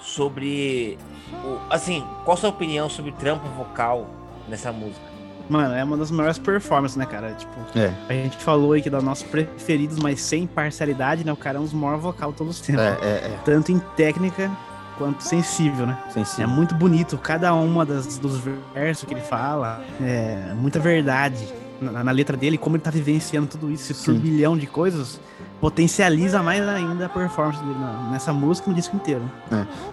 sobre. 0.00 0.98
O... 1.44 1.58
Assim, 1.70 2.04
qual 2.24 2.34
a 2.34 2.36
sua 2.40 2.50
opinião 2.50 2.88
sobre 2.88 3.10
o 3.10 3.14
trampo 3.14 3.48
vocal 3.50 4.06
nessa 4.48 4.72
música? 4.72 5.14
Mano, 5.48 5.74
é 5.74 5.84
uma 5.84 5.96
das 5.96 6.10
maiores 6.10 6.38
performances, 6.38 6.96
né, 6.96 7.04
cara? 7.04 7.32
Tipo, 7.34 7.52
É, 7.78 7.92
a 8.08 8.12
gente 8.14 8.36
falou 8.38 8.72
aí 8.72 8.80
que 8.80 8.88
dos 8.88 9.02
nossos 9.02 9.24
preferidos, 9.28 9.98
mas 9.98 10.20
sem 10.20 10.46
parcialidade, 10.46 11.22
né? 11.24 11.32
O 11.32 11.36
cara 11.36 11.58
é 11.58 11.60
um 11.60 11.64
dos 11.64 11.74
maiores 11.74 12.02
vocal 12.02 12.32
de 12.32 12.38
todos 12.38 12.58
os 12.60 12.66
tempos. 12.66 12.80
é, 12.82 12.98
é, 13.02 13.08
é. 13.08 13.38
Tanto 13.44 13.70
em 13.70 13.78
técnica 13.78 14.50
quanto 14.96 15.22
sensível, 15.22 15.86
né? 15.86 15.98
É 16.06 16.10
Sensível. 16.10 16.48
muito 16.48 16.74
bonito 16.74 17.18
cada 17.18 17.54
uma 17.54 17.84
das, 17.84 18.18
dos 18.18 18.40
versos 18.72 19.04
que 19.04 19.14
ele 19.14 19.20
fala. 19.20 19.82
É 20.00 20.52
muita 20.54 20.78
verdade 20.78 21.63
na, 21.92 22.04
na 22.04 22.10
letra 22.12 22.36
dele, 22.36 22.56
como 22.58 22.76
ele 22.76 22.82
tá 22.82 22.90
vivenciando 22.90 23.46
tudo 23.46 23.70
isso, 23.70 23.92
esse 23.92 24.00
Sim. 24.02 24.12
turbilhão 24.12 24.56
de 24.56 24.66
coisas, 24.66 25.20
potencializa 25.60 26.42
mais 26.42 26.66
ainda 26.68 27.06
a 27.06 27.08
performance 27.08 27.58
dele 27.62 27.78
na- 27.78 28.10
nessa 28.12 28.32
música 28.32 28.68
e 28.68 28.70
no 28.70 28.76
disco 28.76 28.96
inteiro. 28.96 29.22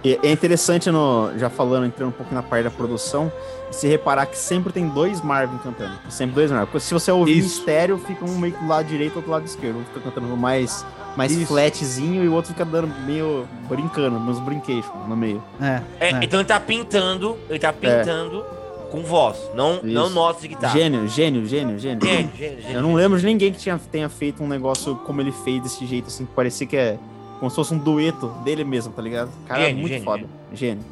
E 0.04 0.20
é 0.24 0.32
interessante, 0.32 0.90
no, 0.92 1.32
já 1.38 1.50
falando, 1.50 1.86
entrando 1.86 2.10
um 2.10 2.14
pouco 2.14 2.34
na 2.34 2.44
parte 2.44 2.64
da 2.66 2.72
produção, 2.72 3.32
se 3.72 3.88
reparar 3.88 4.26
que 4.26 4.38
sempre 4.38 4.74
tem 4.74 4.88
dois 4.90 5.22
Marvin 5.22 5.58
cantando. 5.60 5.94
Sempre 6.10 6.36
dois 6.36 6.52
Marvin. 6.52 6.66
Porque 6.66 6.80
se 6.82 6.94
você 6.94 7.12
ouvir 7.12 7.38
Isso. 7.38 7.60
estéreo, 7.60 7.98
fica 7.98 8.26
um 8.26 8.38
meio 8.38 8.54
que 8.54 8.60
do 8.62 8.68
lado 8.68 8.86
direito 8.86 9.14
e 9.14 9.16
outro 9.16 9.30
do 9.30 9.32
lado 9.32 9.46
esquerdo. 9.46 9.80
Um 9.80 9.84
fica 9.86 10.02
cantando 10.02 10.28
mais, 10.36 10.86
mais 11.16 11.32
Isso. 11.32 11.46
flatzinho 11.46 12.24
e 12.24 12.28
o 12.28 12.34
outro 12.34 12.52
fica 12.52 12.66
dando 12.66 12.94
meio 13.06 13.48
brincando, 13.70 14.20
nos 14.20 14.40
brinquedos 14.42 14.90
no 15.08 15.16
meio. 15.16 15.42
É, 15.62 15.82
É, 16.02 16.12
é. 16.12 16.20
Então 16.24 16.40
ele 16.42 16.48
tá 16.50 16.60
pintando, 16.60 17.38
ele 17.50 17.60
tá 17.60 17.72
pintando 17.72 18.44
com 18.92 19.02
voz, 19.04 19.38
não, 19.56 19.82
não 19.82 20.06
Isso. 20.08 20.14
notas 20.16 20.42
de 20.42 20.48
guitarra. 20.50 20.74
Gênio, 20.78 21.08
gênio, 21.08 21.46
gênio, 21.46 21.80
gênio. 21.80 22.06
Gênio, 22.06 22.32
gênio, 22.38 22.62
gênio. 22.62 22.76
Eu 22.78 22.82
não 22.82 22.94
lembro 22.94 23.18
de 23.18 23.26
ninguém 23.26 23.52
que 23.54 23.58
tinha, 23.60 23.80
tenha 23.92 24.10
feito 24.10 24.44
um 24.44 24.48
negócio 24.48 24.96
como 24.98 25.22
ele 25.22 25.32
fez 25.32 25.64
desse 25.64 25.86
jeito, 25.86 26.08
assim, 26.08 26.26
que 26.26 26.34
parecia 26.34 26.68
que 26.68 26.76
é 26.76 26.98
como 27.40 27.50
se 27.50 27.56
fosse 27.56 27.74
um 27.74 27.78
dueto 27.78 28.28
dele 28.44 28.64
mesmo, 28.64 28.94
tá 28.94 29.02
ligado? 29.02 29.30
O 29.44 29.48
cara 29.48 29.62
é 29.62 29.66
Gênio, 29.68 29.80
muito 29.80 29.92
gênio, 29.94 30.06
foda. 30.06 30.26
Gênio. 30.54 30.84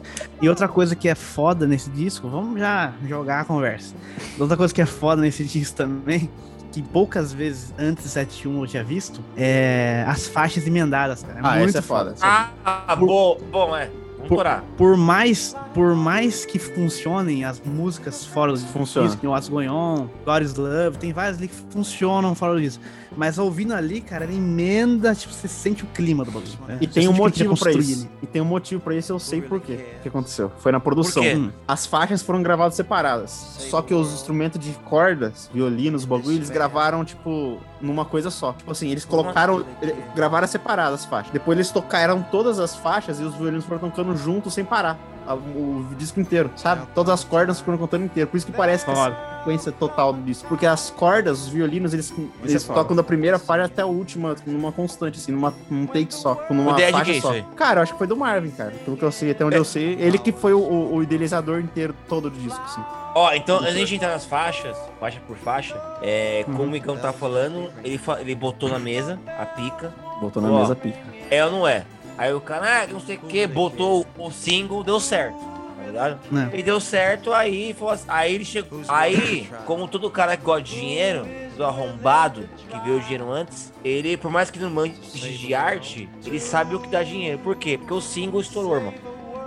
E 0.41 0.49
outra 0.49 0.67
coisa 0.67 0.95
que 0.95 1.07
é 1.09 1.13
foda 1.13 1.67
nesse 1.67 1.89
disco, 1.91 2.27
vamos 2.27 2.57
já 2.59 2.93
jogar 3.07 3.41
a 3.41 3.45
conversa. 3.45 3.93
Outra 4.39 4.57
coisa 4.57 4.73
que 4.73 4.81
é 4.81 4.85
foda 4.85 5.21
nesse 5.21 5.43
disco 5.43 5.75
também, 5.77 6.27
que 6.71 6.81
poucas 6.81 7.31
vezes 7.33 7.71
antes 7.77 8.03
do 8.05 8.19
7.1 8.19 8.61
eu 8.61 8.67
tinha 8.67 8.83
visto, 8.83 9.21
é 9.37 10.03
as 10.07 10.27
faixas 10.27 10.65
emendadas, 10.65 11.21
cara. 11.21 11.39
É 11.39 11.41
Ah, 11.43 11.55
muito 11.57 11.69
essa 11.69 11.79
é 11.79 11.81
foda. 11.81 12.15
Ah, 12.21 12.95
bom, 12.97 13.37
bom, 13.51 13.75
é. 13.75 13.89
Vamos 14.19 14.29
torar. 14.37 14.63
Por 14.77 14.95
mais, 14.97 15.55
por 15.73 15.95
mais 15.95 16.45
que 16.45 16.59
funcionem 16.59 17.43
as 17.45 17.61
músicas 17.61 18.25
fora 18.25 18.51
do 18.53 18.59
Funciona. 18.59 19.07
disco, 19.07 19.25
o 19.25 19.31
What's 19.31 19.49
Going 19.49 19.67
On, 19.69 20.07
God 20.25 20.41
is 20.43 20.55
Love, 20.55 20.97
tem 20.97 21.11
várias 21.13 21.37
ali 21.37 21.47
que 21.47 21.55
funcionam 21.71 22.35
fora 22.35 22.59
disso. 22.59 22.79
Mas 23.17 23.39
ouvindo 23.39 23.73
ali, 23.73 24.01
cara, 24.01 24.23
ele 24.23 24.35
emenda, 24.37 25.15
tipo, 25.15 25.33
você 25.33 25.47
sente 25.47 25.83
o 25.83 25.87
clima 25.87 26.23
do 26.23 26.31
bagulho. 26.31 26.51
né? 26.67 26.77
E 26.79 26.87
tem 26.87 27.07
um 27.07 27.13
que 27.13 27.19
motivo 27.19 27.57
pra 27.57 27.71
construir 27.71 27.91
isso. 27.91 28.05
ali. 28.05 28.09
E 28.21 28.27
tem 28.27 28.41
um 28.41 28.45
motivo 28.45 28.81
pra 28.81 28.95
isso, 28.95 29.11
eu 29.11 29.19
sei 29.19 29.41
por 29.41 29.59
quê. 29.59 29.85
O 29.97 30.01
que 30.03 30.07
aconteceu? 30.09 30.51
Foi 30.59 30.71
na 30.71 30.79
produção. 30.79 31.23
Por 31.23 31.29
quê? 31.31 31.35
Hum. 31.35 31.51
As 31.67 31.85
faixas 31.87 32.21
foram 32.21 32.43
gravadas 32.43 32.75
separadas. 32.75 33.31
Só 33.31 33.81
que 33.81 33.93
os 33.93 34.13
instrumentos 34.13 34.59
de 34.59 34.71
cordas, 34.85 35.49
violinos, 35.53 36.05
bagulho, 36.05 36.35
eles 36.35 36.49
gravaram, 36.51 37.03
tipo, 37.03 37.57
numa 37.81 38.05
coisa 38.05 38.29
só. 38.29 38.53
Tipo 38.53 38.71
assim, 38.71 38.89
eles 38.89 39.05
colocaram. 39.05 39.65
ele- 39.81 39.95
Gravaram 40.15 40.47
separadas 40.47 41.01
as 41.01 41.05
faixas. 41.05 41.31
Depois 41.33 41.57
eles 41.57 41.71
tocaram 41.71 42.21
todas 42.31 42.59
as 42.59 42.75
faixas 42.75 43.19
e 43.19 43.23
os 43.23 43.33
violinos 43.35 43.65
foram 43.65 43.89
tocando 43.89 44.08
juntos 44.17 44.53
sem 44.53 44.63
parar. 44.65 44.97
a- 45.27 45.35
O, 45.35 45.85
disco 45.95 46.19
inteiro, 46.19 46.49
sabe? 46.55 46.87
Todas 46.95 47.13
as 47.13 47.23
cordas 47.23 47.59
foram 47.59 47.77
cantando 47.77 48.05
inteiro. 48.05 48.27
Por 48.31 48.37
isso 48.37 48.47
que 48.47 48.51
parece 48.51 48.83
que 48.83 48.89
a 48.89 49.37
sequência 49.39 49.71
total 49.71 50.11
do 50.11 50.21
disco. 50.23 50.47
Porque 50.47 50.65
as 50.65 50.89
cordas, 50.89 51.41
os 51.43 51.47
violinos, 51.49 51.93
eles, 51.93 52.11
eles 52.43 52.63
foda. 52.63 52.79
tocam 52.79 52.95
da 52.95 53.03
primeira 53.03 53.37
faixa 53.37 53.65
até 53.65 53.83
a 53.83 53.85
última, 53.85 54.35
numa 54.47 54.71
constante, 54.71 55.19
assim, 55.19 55.31
numa, 55.31 55.53
num 55.69 55.85
take 55.85 56.11
só. 56.15 56.41
Numa 56.49 56.71
Ideia 56.71 56.87
de 56.87 56.93
faixa 56.93 57.11
que 57.11 57.17
é 57.17 57.21
só. 57.21 57.33
isso 57.35 57.45
aí? 57.47 57.55
Cara, 57.55 57.79
eu 57.79 57.83
acho 57.83 57.91
que 57.91 57.97
foi 57.99 58.07
do 58.07 58.17
Marvin, 58.17 58.49
cara. 58.49 58.71
Pelo 58.83 58.97
que 58.97 59.03
eu 59.03 59.11
sei, 59.11 59.29
até 59.29 59.45
onde 59.45 59.55
É. 59.55 59.59
eu 59.59 59.65
sei. 59.65 59.93
Ele 59.99 60.17
que 60.17 60.31
foi 60.31 60.53
o, 60.53 60.59
o- 60.59 60.95
o 60.95 61.03
idealizador 61.03 61.59
inteiro 61.59 61.93
todo 62.07 62.31
do 62.31 62.39
disco, 62.39 62.61
assim. 62.65 62.81
Ó, 63.13 63.31
então, 63.33 63.57
antes 63.57 63.73
de 63.73 63.77
a 63.77 63.85
gente 63.85 63.95
entrar 63.97 64.09
nas 64.09 64.25
faixas, 64.25 64.75
faixa 64.99 65.19
por 65.27 65.37
faixa, 65.37 65.79
é, 66.01 66.43
Uhum. 66.47 66.55
como 66.55 66.71
o 66.71 66.75
Igão 66.75 66.97
tá 66.97 67.13
falando, 67.13 67.69
ele, 67.83 67.99
fa- 67.99 68.19
ele 68.19 68.33
botou 68.33 68.67
na 68.67 68.79
mesa 68.79 69.19
a 69.39 69.45
pica. 69.45 69.93
Botou 70.19 70.41
na 70.41 70.49
Ó. 70.49 70.59
mesa 70.61 70.75
pica. 70.75 70.97
É 71.29 71.45
ou 71.45 71.51
não 71.51 71.67
é? 71.67 71.85
Aí 72.19 72.33
o 72.33 72.41
cara, 72.41 72.83
ah, 72.83 72.87
não 72.87 72.99
sei 72.99 73.15
o 73.15 73.19
que, 73.19 73.47
botou 73.47 74.05
o 74.17 74.29
single, 74.29 74.83
deu 74.83 74.99
certo. 74.99 75.39
Tá 75.39 75.85
ligado? 75.85 76.19
Né? 76.29 76.49
Ele 76.51 76.63
deu 76.63 76.77
certo, 76.81 77.31
aí 77.31 77.73
falou 77.73 77.93
assim, 77.93 78.03
aí 78.09 78.35
ele 78.35 78.43
chegou. 78.43 78.81
Aí, 78.89 79.49
como 79.65 79.87
todo 79.87 80.11
cara 80.11 80.35
que 80.35 80.43
gosta 80.43 80.63
de 80.63 80.75
dinheiro, 80.75 81.25
do 81.55 81.63
arrombado, 81.63 82.43
que 82.69 82.79
vê 82.81 82.91
o 82.91 82.99
dinheiro 82.99 83.31
antes, 83.31 83.71
ele, 83.85 84.17
por 84.17 84.29
mais 84.29 84.51
que 84.51 84.59
não 84.59 84.69
mande 84.69 84.99
de 84.99 85.53
arte, 85.53 86.09
ele 86.25 86.41
sabe 86.41 86.75
o 86.75 86.81
que 86.81 86.89
dá 86.89 87.03
dinheiro. 87.03 87.39
Por 87.39 87.55
quê? 87.55 87.77
Porque 87.77 87.93
o 87.93 88.01
single 88.01 88.41
estourou, 88.41 88.75
irmão. 88.75 88.93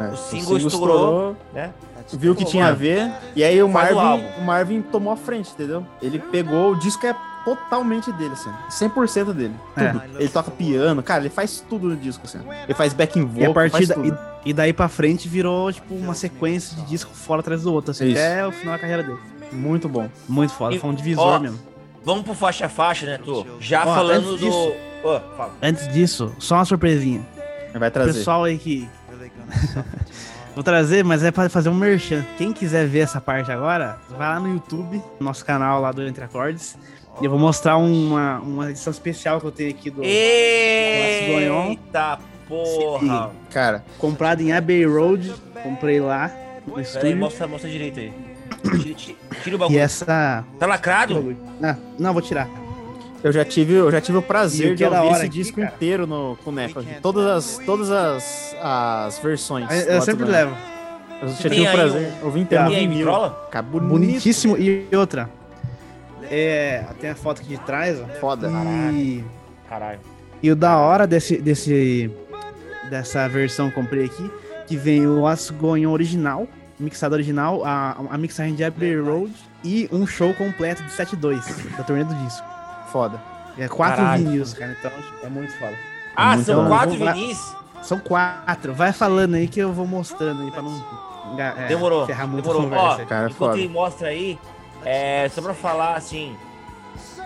É, 0.00 0.04
O 0.06 0.16
single 0.16 0.56
estourou, 0.56 1.36
né? 1.52 1.74
viu 2.14 2.34
que 2.34 2.44
Pô, 2.44 2.50
tinha 2.50 2.68
a 2.68 2.72
ver, 2.72 3.12
e 3.36 3.44
aí 3.44 3.62
o 3.62 3.66
o 3.66 3.68
Marvin, 3.68 4.24
o 4.38 4.40
Marvin 4.42 4.80
tomou 4.80 5.12
a 5.12 5.16
frente, 5.16 5.52
entendeu? 5.52 5.86
Ele 6.00 6.18
pegou, 6.18 6.72
o 6.72 6.78
disco 6.78 7.06
é 7.06 7.14
totalmente 7.44 8.10
dele, 8.12 8.32
assim, 8.32 8.50
100% 8.70 9.32
dele, 9.32 9.54
É. 9.76 9.88
tudo. 9.92 10.02
Ele 10.20 10.28
toca 10.28 10.50
piano, 10.50 11.02
cara, 11.02 11.20
ele 11.20 11.30
faz 11.30 11.64
tudo 11.68 11.88
no 11.88 11.96
disco, 11.96 12.22
assim. 12.24 12.38
Ele 12.64 12.74
faz 12.74 12.92
backing 12.92 13.20
E 13.20 13.24
a 13.24 13.26
vocal, 13.48 13.54
partir 13.54 13.70
faz 13.72 13.88
da, 13.88 13.94
tudo. 13.94 14.18
e, 14.44 14.50
e 14.50 14.52
daí 14.52 14.72
pra 14.72 14.88
frente 14.88 15.28
virou, 15.28 15.72
tipo, 15.72 15.94
uma 15.94 16.14
sequência 16.14 16.76
de 16.76 16.82
disco 16.86 17.12
fora 17.14 17.40
atrás 17.40 17.62
do 17.62 17.72
outro, 17.72 17.90
assim, 17.90 18.06
Isso. 18.08 18.18
até 18.20 18.46
o 18.46 18.52
final 18.52 18.74
da 18.74 18.78
carreira 18.80 19.02
dele. 19.02 19.18
Muito 19.52 19.88
bom. 19.88 20.08
Muito 20.28 20.52
foda, 20.54 20.74
E- 20.74 20.78
foi 20.78 20.90
um 20.90 20.94
divisor 20.94 21.26
ó, 21.26 21.38
mesmo. 21.38 21.58
Vamos 22.04 22.24
pro 22.24 22.34
faixa 22.34 22.66
a 22.66 22.68
faixa, 22.68 23.06
né, 23.06 23.18
Tu? 23.22 23.46
Já 23.60 23.82
Ó, 23.82 23.94
falando 23.94 24.16
antes 24.18 24.30
do. 24.30 24.38
disso- 24.38 24.72
Ó, 25.04 25.20
fala. 25.36 25.52
Antes 25.62 25.88
disso, 25.88 26.32
só 26.38 26.56
uma 26.56 26.64
surpresinha. 26.64 27.20
Vai 27.74 27.88
O 27.88 27.92
trazer. 27.92 28.12
pessoal 28.14 28.44
aí 28.44 28.58
que. 28.58 28.88
Vou 30.54 30.62
trazer, 30.62 31.02
mas 31.04 31.22
é 31.24 31.30
pra 31.30 31.48
fazer 31.48 31.70
um 31.70 31.74
merchan. 31.74 32.24
Quem 32.36 32.52
quiser 32.52 32.86
ver 32.86 33.00
essa 33.00 33.20
parte 33.20 33.50
agora, 33.50 33.98
vai 34.10 34.28
lá 34.28 34.38
no 34.40 34.48
YouTube, 34.52 35.02
nosso 35.18 35.44
canal 35.44 35.80
lá 35.80 35.90
do 35.92 36.02
Entre 36.06 36.22
Acordes. 36.22 36.76
E 37.20 37.24
eu 37.24 37.30
vou 37.30 37.38
mostrar 37.38 37.76
uma, 37.76 38.40
uma 38.40 38.70
edição 38.70 38.90
especial 38.90 39.40
que 39.40 39.46
eu 39.46 39.52
tenho 39.52 39.70
aqui 39.70 39.90
do. 39.90 40.02
Eita 40.02 42.18
porra! 42.48 43.30
Cara, 43.50 43.84
Comprado 43.98 44.40
em 44.40 44.52
Abbey 44.52 44.84
Road. 44.84 45.32
Comprei 45.62 46.00
lá 46.00 46.28
no 46.66 46.74
Pera 46.74 46.78
aí, 46.78 46.82
estúdio. 46.82 47.16
mostra, 47.16 47.46
mostra 47.46 47.70
direito 47.70 48.00
aí. 48.00 48.12
Tira, 49.42 49.46
o 49.46 49.54
E 49.54 49.58
bagulho. 49.58 49.78
essa. 49.78 50.44
Tá 50.58 50.66
lacrado? 50.66 51.36
Ah, 51.62 51.76
não, 51.98 52.12
vou 52.12 52.22
tirar. 52.22 52.48
eu 53.22 53.32
já 53.32 53.44
tive, 53.44 53.74
eu 53.74 53.90
já 53.90 54.00
tive 54.00 54.18
o 54.18 54.20
E 54.20 54.24
prazer 54.24 54.70
de 54.70 54.76
que 54.76 54.84
é 54.84 54.88
ouvir 54.88 55.00
hora 55.00 55.10
esse 55.16 55.26
aqui, 55.26 55.34
disco 55.38 55.60
cara? 55.60 55.72
inteiro 55.74 56.06
no 56.06 56.36
Kunepa. 56.44 56.84
Todas 57.00 57.26
as, 57.26 57.58
todas 57.64 57.90
as, 57.90 58.56
as 58.60 59.18
versões. 59.20 59.70
Eu, 59.70 59.94
eu 59.94 60.02
sempre 60.02 60.24
levo. 60.24 60.56
Eu 61.20 61.28
já 61.28 61.34
Tem 61.36 61.50
tive 61.50 61.62
o 61.62 61.68
aí 61.68 61.74
prazer. 61.74 62.12
Eu 62.20 62.30
vim 62.30 62.40
inteiro 62.40 62.64
E 62.64 62.68
no 62.68 62.74
aí, 62.74 62.86
vinil. 62.86 63.08
Bonitíssimo. 63.88 64.56
E 64.58 64.88
outra. 64.96 65.30
É, 66.30 66.84
tem 67.00 67.10
a 67.10 67.14
foto 67.14 67.40
aqui 67.40 67.50
de 67.56 67.58
trás, 67.64 68.00
ó. 68.00 68.06
Foda. 68.20 68.48
E, 68.92 69.24
Caralho. 69.68 70.00
e 70.42 70.50
o 70.50 70.56
da 70.56 70.78
hora 70.78 71.06
desse, 71.06 71.36
desse, 71.38 72.10
dessa 72.90 73.28
versão 73.28 73.70
que 73.70 73.78
eu 73.78 73.82
comprei 73.82 74.04
aqui, 74.06 74.30
que 74.66 74.76
vem 74.76 75.06
o 75.06 75.22
On 75.24 75.90
original, 75.90 76.46
mixado 76.78 77.14
original, 77.14 77.64
a, 77.64 77.96
a 78.10 78.18
mixagem 78.18 78.54
de 78.54 78.64
Abbey 78.64 78.98
Road 79.00 79.32
e 79.64 79.88
um 79.92 80.06
show 80.06 80.32
completo 80.34 80.82
de 80.82 80.90
7.2 80.90 81.76
da 81.76 81.84
turnê 81.84 82.04
do 82.04 82.14
disco. 82.14 82.46
Foda. 82.90 83.20
É 83.58 83.68
quatro 83.68 83.96
Caralho. 84.02 84.30
vinis, 84.30 84.54
cara, 84.54 84.76
então 84.78 84.90
é 85.22 85.28
muito 85.28 85.52
foda. 85.58 85.74
Ah, 86.16 86.34
Muito 86.34 86.46
são 86.46 86.62
bom. 86.62 86.68
quatro 86.68 86.96
vinis? 86.96 87.56
São 87.82 87.98
quatro. 87.98 88.74
Vai 88.74 88.92
falando 88.92 89.34
aí 89.34 89.48
que 89.48 89.60
eu 89.60 89.72
vou 89.72 89.86
mostrando 89.86 90.42
aí 90.42 90.50
pra 90.50 90.62
não 90.62 90.82
é, 91.38 91.66
Demorou. 91.68 92.06
ferrar 92.06 92.28
muito 92.28 92.46
Demorou. 92.46 92.70
Ó, 92.72 92.96
Cara, 93.06 93.26
enquanto 93.26 93.34
foda. 93.34 93.58
ele 93.58 93.68
mostra 93.68 94.08
aí, 94.08 94.38
é, 94.84 95.28
só 95.28 95.42
pra 95.42 95.54
falar 95.54 95.96
assim. 95.96 96.36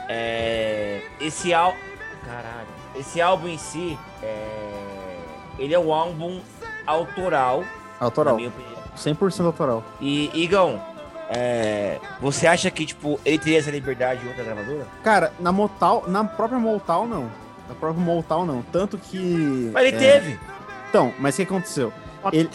É, 0.08 1.02
esse 1.20 1.52
álbum. 1.52 1.78
Caralho. 2.24 2.66
Esse 2.94 3.20
álbum 3.20 3.48
em 3.48 3.58
si, 3.58 3.98
é, 4.22 5.18
ele 5.58 5.74
é 5.74 5.78
um 5.78 5.92
álbum 5.92 6.40
autoral, 6.86 7.62
Autoral. 8.00 8.36
minha 8.36 8.48
opinião. 8.48 8.76
100% 8.96 9.44
autoral. 9.44 9.84
E, 10.00 10.30
Igão, 10.32 10.80
é, 11.28 11.98
você 12.20 12.46
acha 12.46 12.70
que, 12.70 12.86
tipo, 12.86 13.20
ele 13.24 13.38
teria 13.38 13.58
essa 13.58 13.70
liberdade 13.70 14.24
em 14.24 14.28
outra 14.28 14.44
gravadora? 14.44 14.86
Cara, 15.02 15.32
na 15.38 15.52
Motal, 15.52 16.04
na 16.06 16.24
própria 16.24 16.58
Motal 16.58 17.06
não. 17.06 17.30
Na 17.68 17.74
própria 17.74 18.02
Motal 18.02 18.46
não. 18.46 18.62
Tanto 18.62 18.96
que. 18.96 19.70
Mas 19.72 19.86
ele 19.86 19.96
é, 19.96 19.98
teve. 19.98 20.40
Então, 20.88 21.12
mas 21.18 21.34
o 21.34 21.36
que 21.38 21.42
aconteceu? 21.42 21.92
Ele, 22.32 22.48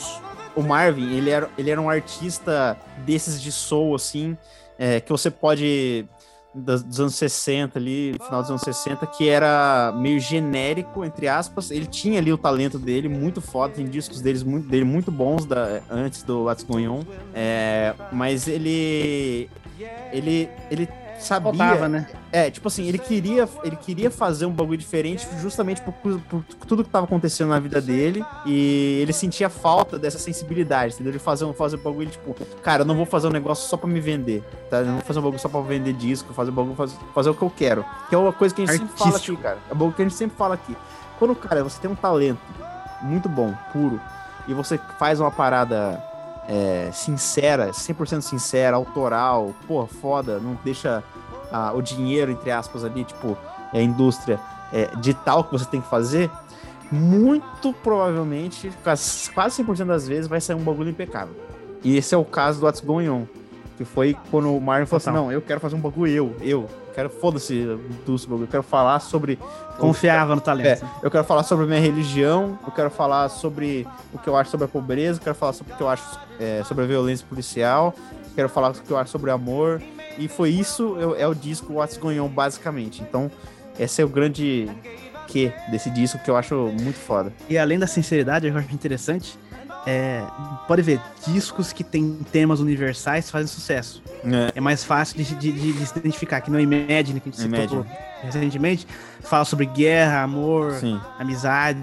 o 0.56 0.62
Marvin, 0.62 1.16
ele 1.16 1.30
era, 1.30 1.50
ele 1.58 1.70
era 1.70 1.80
um 1.80 1.90
artista 1.90 2.78
desses 2.98 3.42
de 3.42 3.52
soul, 3.52 3.94
assim, 3.96 4.38
é, 4.82 5.00
que 5.00 5.12
você 5.12 5.30
pode. 5.30 6.08
Dos 6.54 7.00
anos 7.00 7.16
60 7.16 7.80
ali, 7.80 8.14
final 8.26 8.42
dos 8.42 8.50
anos 8.50 8.62
60, 8.64 9.08
que 9.08 9.30
era 9.30 9.94
meio 9.96 10.20
genérico, 10.20 11.06
entre 11.06 11.30
aspas. 11.30 11.72
Ele 11.72 11.86
tinha 11.86 12.20
ali 12.20 12.34
o 12.34 12.38
talento 12.38 12.78
dele, 12.78 13.08
muito 13.08 13.40
foda, 13.40 13.76
tem 13.76 13.86
discos 13.86 14.20
deles, 14.20 14.44
muito, 14.44 14.68
dele 14.68 14.84
muito 14.84 15.10
bons 15.10 15.46
da, 15.46 15.82
antes 15.90 16.24
do 16.24 16.44
What's 16.44 16.66
Going 16.66 16.90
On. 16.90 17.04
É, 17.34 17.94
mas 18.12 18.50
ele. 18.50 19.50
Ele. 20.12 20.50
Ele 20.70 20.90
sabia. 21.24 21.88
Né? 21.88 22.08
É, 22.32 22.50
tipo 22.52 22.68
assim, 22.68 22.88
ele 22.88 22.98
queria, 22.98 23.48
ele 23.64 23.76
queria 23.76 24.10
fazer 24.12 24.46
um 24.46 24.52
bagulho 24.52 24.78
diferente 24.78 25.28
justamente 25.42 25.82
por, 25.82 25.94
por- 25.94 26.44
tudo 26.68 26.84
que 26.84 26.90
tava 26.90 27.06
acontecendo 27.06 27.50
na 27.50 27.60
vida 27.60 27.82
dele. 27.82 28.24
E 28.46 29.00
ele 29.02 29.14
sentia 29.14 29.50
falta 29.50 29.98
dessa 30.00 30.18
sensibilidade, 30.20 30.94
entendeu? 30.96 31.12
Ele 31.12 31.20
fazer 31.20 31.46
um, 31.46 31.54
fazer 31.54 31.78
um 31.78 31.82
bagulho, 31.84 32.10
tipo, 32.10 32.36
cara, 32.64 32.82
eu 32.82 32.86
não 32.86 32.96
vou 32.96 33.06
fazer 33.06 33.28
um 33.28 33.32
negócio 33.32 33.68
só 33.70 33.78
pra 33.78 33.88
me 33.90 34.00
vender, 34.00 34.44
tá? 34.70 34.78
Eu 34.78 34.86
não 34.86 34.94
vou 34.96 35.02
fazer 35.04 35.20
um 35.20 35.24
bagulho 35.24 35.40
só 35.42 35.50
pra 35.50 35.62
vender 35.62 35.94
disco, 35.94 36.34
fazer 36.34 36.52
um 36.52 36.54
bagulho, 36.54 36.76
fazer, 36.76 36.96
fazer 37.14 37.30
o 37.30 37.34
que 37.36 37.42
eu 37.42 37.50
quero. 37.56 37.86
Que 38.10 38.16
é 38.16 38.18
uma 38.18 38.34
coisa 38.34 38.54
que 38.54 38.62
a 38.62 38.66
gente 38.66 38.78
sempre 38.80 38.94
fala 38.98 39.10
aqui, 39.10 39.16
Artístico. 39.16 39.42
cara. 39.42 39.58
É 39.70 39.74
um 39.74 39.78
bagulho 39.78 39.94
que 39.96 40.02
a 40.02 40.06
gente 40.06 40.18
sempre 40.18 40.38
fala 40.38 40.54
aqui. 40.56 40.76
Quando, 41.20 41.36
cara, 41.36 41.64
você 41.64 41.80
tem 41.80 41.90
um 41.92 41.96
talento 41.96 42.40
muito 43.02 43.28
bom, 43.30 43.54
puro, 43.72 44.00
e 44.48 44.54
você 44.54 44.80
faz 44.98 45.20
uma 45.20 45.30
parada 45.32 46.02
é, 46.48 46.90
sincera, 46.92 47.72
100% 47.72 48.22
sincera, 48.22 48.76
autoral, 48.76 49.54
porra, 49.68 49.88
foda, 49.88 50.40
não 50.40 50.58
deixa 50.64 51.04
ah, 51.52 51.74
o 51.74 51.82
dinheiro, 51.82 52.32
entre 52.32 52.52
aspas, 52.52 52.84
ali, 52.84 53.04
tipo, 53.04 53.38
é, 53.74 53.80
a 53.80 53.82
indústria 53.82 54.40
é, 54.72 54.88
de 54.98 55.14
tal 55.14 55.44
que 55.44 55.52
você 55.52 55.66
tem 55.66 55.82
que 55.82 55.90
fazer, 55.90 56.30
muito 56.92 57.74
provavelmente, 57.74 58.72
quase 58.84 59.30
quase 59.32 59.64
100% 59.64 59.86
das 59.86 60.08
vezes, 60.08 60.28
vai 60.28 60.42
sair 60.42 60.56
um 60.56 60.64
bagulho 60.64 60.90
impecável. 60.90 61.36
E 61.84 61.98
esse 61.98 62.14
é 62.14 62.18
o 62.18 62.26
caso 62.26 62.60
do 62.60 62.66
What's 62.66 62.82
Going 62.82 63.10
On, 63.10 63.26
que 63.78 63.86
foi 63.86 64.16
quando 64.30 64.56
o 64.56 64.62
Marvin 64.62 64.86
falou 64.86 64.98
assim, 64.98 65.12
não, 65.12 65.32
eu 65.32 65.42
quero 65.42 65.60
fazer 65.60 65.76
um 65.76 65.80
bagulho 65.80 66.12
eu, 66.12 66.36
eu, 66.42 66.70
quero, 66.92 67.10
foda-se, 67.10 67.66
bagulho, 68.28 68.44
eu 68.44 68.48
quero 68.48 68.64
falar 68.64 69.00
sobre 69.00 69.40
Confiava 69.78 70.36
no 70.36 70.42
é, 70.42 70.44
talento. 70.44 70.86
eu 71.02 71.10
quero 71.10 71.24
falar 71.24 71.44
sobre 71.44 71.66
a 71.66 71.68
minha 71.68 71.80
religião, 71.80 72.58
eu 72.66 72.72
quero 72.72 72.90
falar 72.92 73.30
sobre 73.30 73.88
o 74.14 74.18
que 74.18 74.28
eu 74.28 74.36
acho 74.36 74.52
sobre 74.52 74.66
a 74.66 74.68
pobreza, 74.68 75.20
eu 75.20 75.24
quero 75.24 75.36
falar 75.36 75.54
sobre 75.54 75.74
o 75.74 75.76
que 75.78 75.82
eu 75.84 75.90
acho 75.90 76.20
é, 76.40 76.64
sobre 76.66 76.84
a 76.84 76.88
violência 76.88 77.26
policial, 77.28 77.94
eu 78.12 78.32
quero 78.36 78.50
falar 78.50 78.70
o 78.72 78.74
que 78.74 78.92
eu 78.92 78.98
acho 78.98 79.12
sobre 79.12 79.32
amor. 79.32 79.82
E 80.18 80.28
foi 80.28 80.50
isso, 80.50 80.98
eu- 81.00 81.16
é 81.16 81.26
o 81.28 81.34
disco 81.34 81.74
What's 81.74 81.98
Going 81.98 82.20
On, 82.20 82.28
basicamente. 82.28 83.02
Então, 83.02 83.32
esse 83.80 84.02
é 84.02 84.06
o 84.06 84.10
grande 84.10 84.70
que 85.28 85.52
desse 85.72 85.90
disco 85.90 86.20
que 86.20 86.30
eu 86.30 86.36
acho 86.36 86.54
muito 86.82 86.98
foda. 87.00 87.32
E 87.50 87.58
além 87.58 87.80
da 87.80 87.88
sinceridade, 87.88 88.46
eu 88.48 88.58
acho 88.58 88.74
interessante 88.74 89.40
é, 89.86 90.24
pode 90.68 90.82
ver, 90.82 91.00
discos 91.28 91.74
que 91.74 91.84
tem 91.84 92.20
temas 92.32 92.60
universais 92.60 93.30
fazem 93.32 93.48
sucesso. 93.48 94.02
É. 94.24 94.52
É 94.56 94.62
mais 94.62 94.84
fácil 94.84 95.18
de, 95.18 95.36
de- 95.36 95.52
de- 95.52 95.86
se 95.86 95.98
identificar, 95.98 96.42
que 96.42 96.52
no 96.52 96.60
Imagine, 96.60 97.20
que 97.20 97.30
a 97.30 97.32
gente 97.32 97.38
citou 97.42 97.58
Imagine. 97.58 97.86
recentemente, 98.22 98.88
fala 99.22 99.44
sobre 99.46 99.66
guerra, 99.66 100.22
amor, 100.22 100.74
Sim. 100.74 101.00
amizade, 101.18 101.80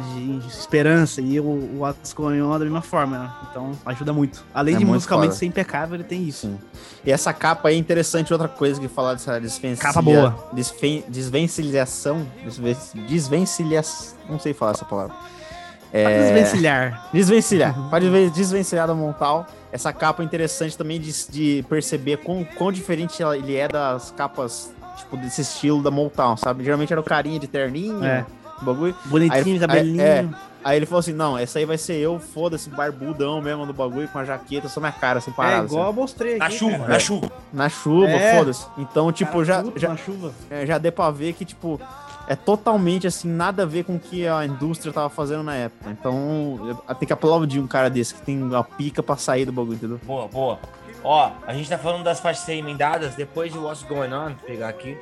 esperança, 0.49 1.21
e 1.21 1.41
o, 1.41 1.45
o 1.45 1.83
On 1.83 2.59
da 2.59 2.65
mesma 2.65 2.83
forma, 2.83 3.19
né? 3.19 3.31
Então 3.51 3.73
ajuda 3.85 4.13
muito. 4.13 4.45
Além 4.55 4.75
É 4.77 4.79
de 4.79 4.85
muito 4.85 4.95
musicalmente 4.97 5.31
foda. 5.31 5.39
ser 5.41 5.47
impecável, 5.47 5.97
ele 5.97 6.05
tem 6.05 6.23
isso. 6.23 6.47
Sim. 6.47 6.59
E 7.05 7.11
essa 7.11 7.33
capa 7.33 7.69
aí 7.69 7.75
é 7.75 7.79
interessante, 7.79 8.33
outra 8.33 8.49
coisa 8.49 8.81
que 8.81 8.87
falar 8.89 9.15
dessa 9.15 9.41
desvencilha... 9.41 9.77
Capa 9.89 10.03
boa. 10.03 10.49
Desfen... 10.53 11.05
Desvencilhação. 11.09 12.27
Desven... 12.45 12.77
Desvencilhação. 13.09 14.17
Não 14.29 14.39
sei 14.39 14.53
falar 14.55 14.73
essa 14.73 14.85
palavra. 14.85 15.15
É... 15.93 16.19
desvencilhar. 16.23 17.09
Desvencilhar. 17.13 17.91
Pode 17.91 18.09
ver 18.11 18.31
desvencilhar 18.31 18.87
da 18.87 18.95
Montal. 18.95 19.47
Essa 19.73 19.93
capa 19.93 20.23
é 20.23 20.27
interessante 20.27 20.77
também 20.77 21.01
de, 21.01 21.13
de 21.31 21.65
perceber 21.69 22.19
quão, 22.19 22.45
quão 22.57 22.73
diferente 22.73 23.23
ela- 23.23 23.37
ele 23.37 23.55
é 23.57 23.69
das 23.69 24.11
capas, 24.11 24.73
tipo, 24.97 25.17
desse 25.17 25.43
estilo 25.43 25.83
da 25.83 25.91
Motown, 25.91 26.37
sabe? 26.37 26.65
Geralmente 26.65 26.93
era 26.93 27.01
o 27.01 27.05
carinha 27.05 27.39
de 27.39 27.47
terninho, 27.47 28.03
É. 28.05 28.25
bagulho. 28.63 28.95
Bonitinho, 29.07 29.55
Aí- 29.55 29.59
cabelinho. 29.61 30.01
é. 30.03 30.29
Aí 30.65 30.77
ele 30.77 30.87
falou 30.87 30.99
assim: 31.01 31.13
não, 31.13 31.39
essa 31.39 31.59
aí 31.61 31.65
vai 31.65 31.79
ser 31.79 31.95
eu, 31.99 32.19
foda-se, 32.19 32.69
barbudão 32.69 33.41
mesmo 33.41 33.65
do 33.65 33.73
bagulho, 33.73 34.09
com 34.09 34.19
a 34.19 34.25
jaqueta, 34.25 34.69
só 34.69 34.81
minha 34.81 34.91
cara, 34.93 35.19
assim, 35.19 35.31
É, 35.31 35.35
parada. 35.35 35.65
igual 35.67 35.85
eu 35.85 35.89
assim. 35.91 35.99
mostrei 36.01 36.31
aqui. 36.33 36.39
Na 36.41 36.51
chuva, 36.51 36.79
cara. 36.79 36.89
na 36.93 36.99
chuva. 36.99 37.33
Na 37.53 37.69
chuva, 37.69 38.11
É. 38.11 38.37
foda-se. 38.37 38.67
Então, 38.77 39.13
tipo, 39.13 39.33
Cara, 39.33 39.45
já, 39.45 39.65
já, 39.77 39.89
na 39.91 39.97
chuva. 39.97 40.33
é, 40.51 40.67
já 40.67 40.77
deu 40.77 40.91
pra 40.93 41.11
ver 41.11 41.33
que, 41.35 41.45
tipo, 41.45 41.81
é 42.29 42.37
totalmente, 42.37 43.07
assim, 43.07 43.29
nada 43.29 43.63
a 43.63 43.67
ver 43.67 43.85
com 43.85 43.97
o 43.97 43.99
que 43.99 44.27
a 44.29 44.45
indústria 44.45 44.93
tava 44.93 45.09
fazendo 45.09 45.43
na 45.43 45.55
época. 45.55 45.91
Então, 45.91 46.77
tem 46.99 47.07
que 47.07 47.13
aplaudir 47.13 47.59
um 47.59 47.67
cara 47.67 47.89
desse 47.89 48.15
que 48.15 48.23
tem 48.23 48.49
a 48.55 48.63
pica 48.63 49.03
pra 49.03 49.17
sair 49.17 49.45
do 49.47 49.53
bagulho, 49.53 49.75
entendeu? 49.77 50.01
Boa, 50.05 50.29
boa. 50.29 50.59
Ó, 51.03 51.31
a 51.47 51.55
gente 51.55 51.69
tá 51.71 51.79
falando 51.79 52.03
das 52.03 52.19
faixas 52.21 52.45
serem 52.45 52.61
emendadas, 52.61 53.15
depois 53.15 53.53
de 53.53 53.59
What's 53.59 53.83
Going 53.85 54.13
On, 54.13 54.33
pegar 54.47 54.69
aqui. 54.69 54.97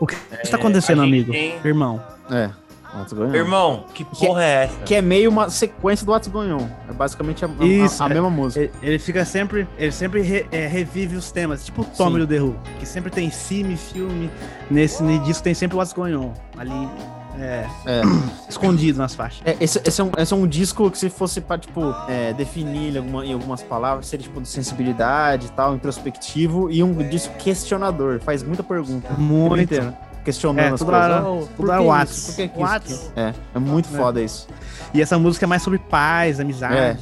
O 0.00 0.06
que 0.06 0.16
É, 0.30 0.42
está 0.42 0.56
acontecendo, 0.56 1.02
amigo? 1.02 1.30
tem- 1.30 1.56
Irmão. 1.64 2.02
É. 2.30 2.50
What's 2.94 3.12
going 3.12 3.30
on? 3.30 3.34
Irmão, 3.34 3.84
que 3.94 4.04
porra 4.04 4.42
é 4.44 4.64
essa? 4.64 4.78
Que 4.82 4.94
é 4.96 5.02
meio 5.02 5.30
uma 5.30 5.48
sequência 5.48 6.04
do 6.04 6.12
What's 6.12 6.28
Going 6.28 6.52
On. 6.52 6.68
É 6.88 6.92
basicamente 6.92 7.44
a, 7.44 7.48
Isso, 7.64 8.02
a, 8.02 8.06
a 8.06 8.10
é. 8.10 8.14
mesma 8.14 8.28
música. 8.30 8.60
Ele, 8.60 8.72
ele 8.82 8.98
fica 8.98 9.24
sempre. 9.24 9.66
Ele 9.78 9.92
sempre 9.92 10.20
re- 10.20 10.46
é, 10.52 10.66
revive 10.66 11.16
os 11.16 11.32
temas, 11.32 11.64
tipo 11.64 11.82
o 11.82 11.84
Tommy 11.84 12.18
do 12.18 12.26
The 12.26 12.40
Who, 12.42 12.54
que 12.78 12.86
sempre 12.86 13.10
tem 13.10 13.30
cine, 13.30 13.76
filme. 13.76 14.30
Nesse, 14.70 15.02
nesse 15.02 15.24
disco 15.24 15.42
tem 15.42 15.54
sempre 15.54 15.76
What's 15.76 15.92
Going 15.94 16.14
On. 16.14 16.32
Ali. 16.58 16.88
É, 17.38 17.66
É. 17.86 18.02
escondido 18.46 18.98
nas 18.98 19.14
faixas. 19.14 19.40
É, 19.46 19.56
esse, 19.58 19.80
esse 19.82 19.98
é 19.98 20.04
um, 20.04 20.10
esse 20.18 20.32
é 20.34 20.36
um 20.36 20.46
disco 20.46 20.90
que 20.90 20.98
se 20.98 21.08
fosse 21.08 21.40
pra, 21.40 21.56
tipo, 21.56 21.80
é, 22.06 22.34
definir 22.34 22.88
ele 22.88 22.98
alguma- 22.98 23.24
em 23.24 23.32
algumas 23.32 23.62
palavras, 23.62 24.06
seria, 24.06 24.24
tipo, 24.24 24.38
de 24.38 24.46
sensibilidade 24.48 25.46
e 25.46 25.50
tal, 25.52 25.74
introspectivo, 25.74 26.70
e 26.70 26.82
um 26.82 26.92
disco 27.08 27.34
questionador, 27.38 28.20
faz 28.20 28.42
muita 28.42 28.62
pergunta. 28.62 29.08
o 29.16 29.20
Muito. 29.20 29.62
inteiro, 29.62 29.96
Questionando 30.24 30.58
É, 30.64 30.68
as 30.68 30.82
coisas. 30.82 30.88
hora- 31.10 31.24
Oh, 31.28 31.46
por 31.56 31.68
hora 31.68 31.78
que 31.80 31.86
Whats. 31.88 32.26
Por 32.26 32.36
que 32.36 32.48
que 32.48 32.92
isso? 32.92 33.12
É, 33.16 33.34
é 33.54 33.58
muito 33.58 33.88
É. 33.92 33.96
foda 33.98 34.20
isso. 34.20 34.46
E 34.94 35.02
essa 35.02 35.18
música 35.18 35.46
é 35.46 35.48
mais 35.48 35.62
sobre 35.62 35.78
paz, 35.78 36.38
amizade. 36.38 36.98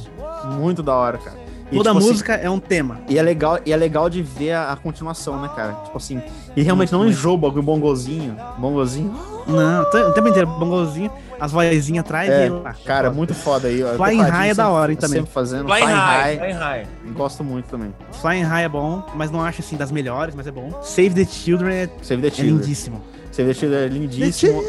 Muito 0.57 0.81
da 0.81 0.95
hora, 0.95 1.17
cara. 1.17 1.37
E, 1.71 1.77
Toda 1.77 1.89
tipo, 1.91 1.99
assim, 1.99 2.07
música 2.09 2.33
é 2.33 2.49
um 2.49 2.59
tema. 2.59 2.99
e 3.07 3.17
é 3.17 3.21
legal, 3.21 3.59
e 3.65 3.71
é 3.71 3.77
legal 3.77 4.09
de 4.09 4.21
ver 4.21 4.51
a, 4.51 4.73
a 4.73 4.75
continuação, 4.75 5.41
né, 5.41 5.49
cara? 5.55 5.73
Tipo 5.85 5.95
assim, 5.97 6.21
e 6.53 6.61
realmente 6.61 6.91
não 6.91 6.99
Muito. 7.03 7.13
enjoa 7.13 7.33
o 7.33 7.37
bongozinho, 7.61 8.35
bongozinho. 8.57 9.13
Não, 9.51 9.81
o 9.83 10.13
tempo 10.13 10.27
inteiro, 10.27 10.47
bongozinho, 10.47 11.11
as 11.39 11.51
vozinhas 11.51 12.03
atrás 12.05 12.29
É, 12.29 12.47
e 12.47 12.49
lá. 12.49 12.75
Cara, 12.85 13.11
muito 13.11 13.33
foda 13.33 13.67
aí. 13.67 13.83
ó. 13.83 13.95
Flying 13.95 14.21
High 14.21 14.49
é 14.49 14.53
da 14.53 14.69
hora, 14.69 14.91
hein, 14.91 14.97
também. 14.97 15.19
Sempre 15.19 15.31
fazendo. 15.33 15.67
Flying 15.67 15.83
High, 15.85 16.37
Flying 16.37 16.53
High. 16.53 16.87
Gosto 17.13 17.43
muito 17.43 17.65
também. 17.67 17.93
Flying 18.21 18.43
High 18.43 18.63
é 18.65 18.69
bom, 18.69 19.03
mas 19.15 19.31
não 19.31 19.41
acho 19.41 19.61
assim 19.61 19.75
das 19.75 19.91
melhores, 19.91 20.33
mas 20.35 20.47
é 20.47 20.51
bom. 20.51 20.69
Save 20.83 21.11
the 21.11 21.25
Children 21.25 21.75
é, 21.75 21.89
Save 22.01 22.21
the 22.21 22.27
é 22.27 22.31
Children. 22.31 22.55
lindíssimo. 22.57 23.01
Save 23.31 23.53
the 23.53 23.59
Children 23.59 23.81
é 23.83 23.87
lindíssimo. 23.87 24.63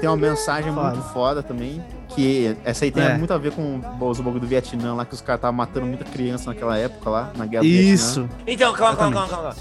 Tem 0.00 0.08
uma 0.08 0.16
mensagem 0.16 0.72
Foda. 0.72 0.90
muito 0.90 1.08
foda 1.12 1.42
também. 1.42 1.82
Que 2.14 2.56
essa 2.64 2.84
aí 2.84 2.90
tem 2.90 3.04
É. 3.04 3.16
muito 3.16 3.32
a 3.32 3.38
ver 3.38 3.52
com 3.52 3.80
os 4.00 4.18
bagulho 4.18 4.40
do 4.40 4.46
Vietnã 4.46 4.94
lá, 4.94 5.04
que 5.04 5.14
os 5.14 5.20
caras 5.20 5.38
estavam 5.38 5.56
matando 5.56 5.86
muita 5.86 6.04
criança 6.04 6.50
naquela 6.50 6.76
época 6.76 7.08
lá, 7.08 7.32
na 7.36 7.46
guerra 7.46 7.62
do 7.62 7.68
Vietnã. 7.68 7.94
Isso. 7.94 8.28
Então, 8.46 8.72
calma, 8.72 8.96
calma, 8.96 9.26
calma, 9.28 9.28
calma. 9.28 9.56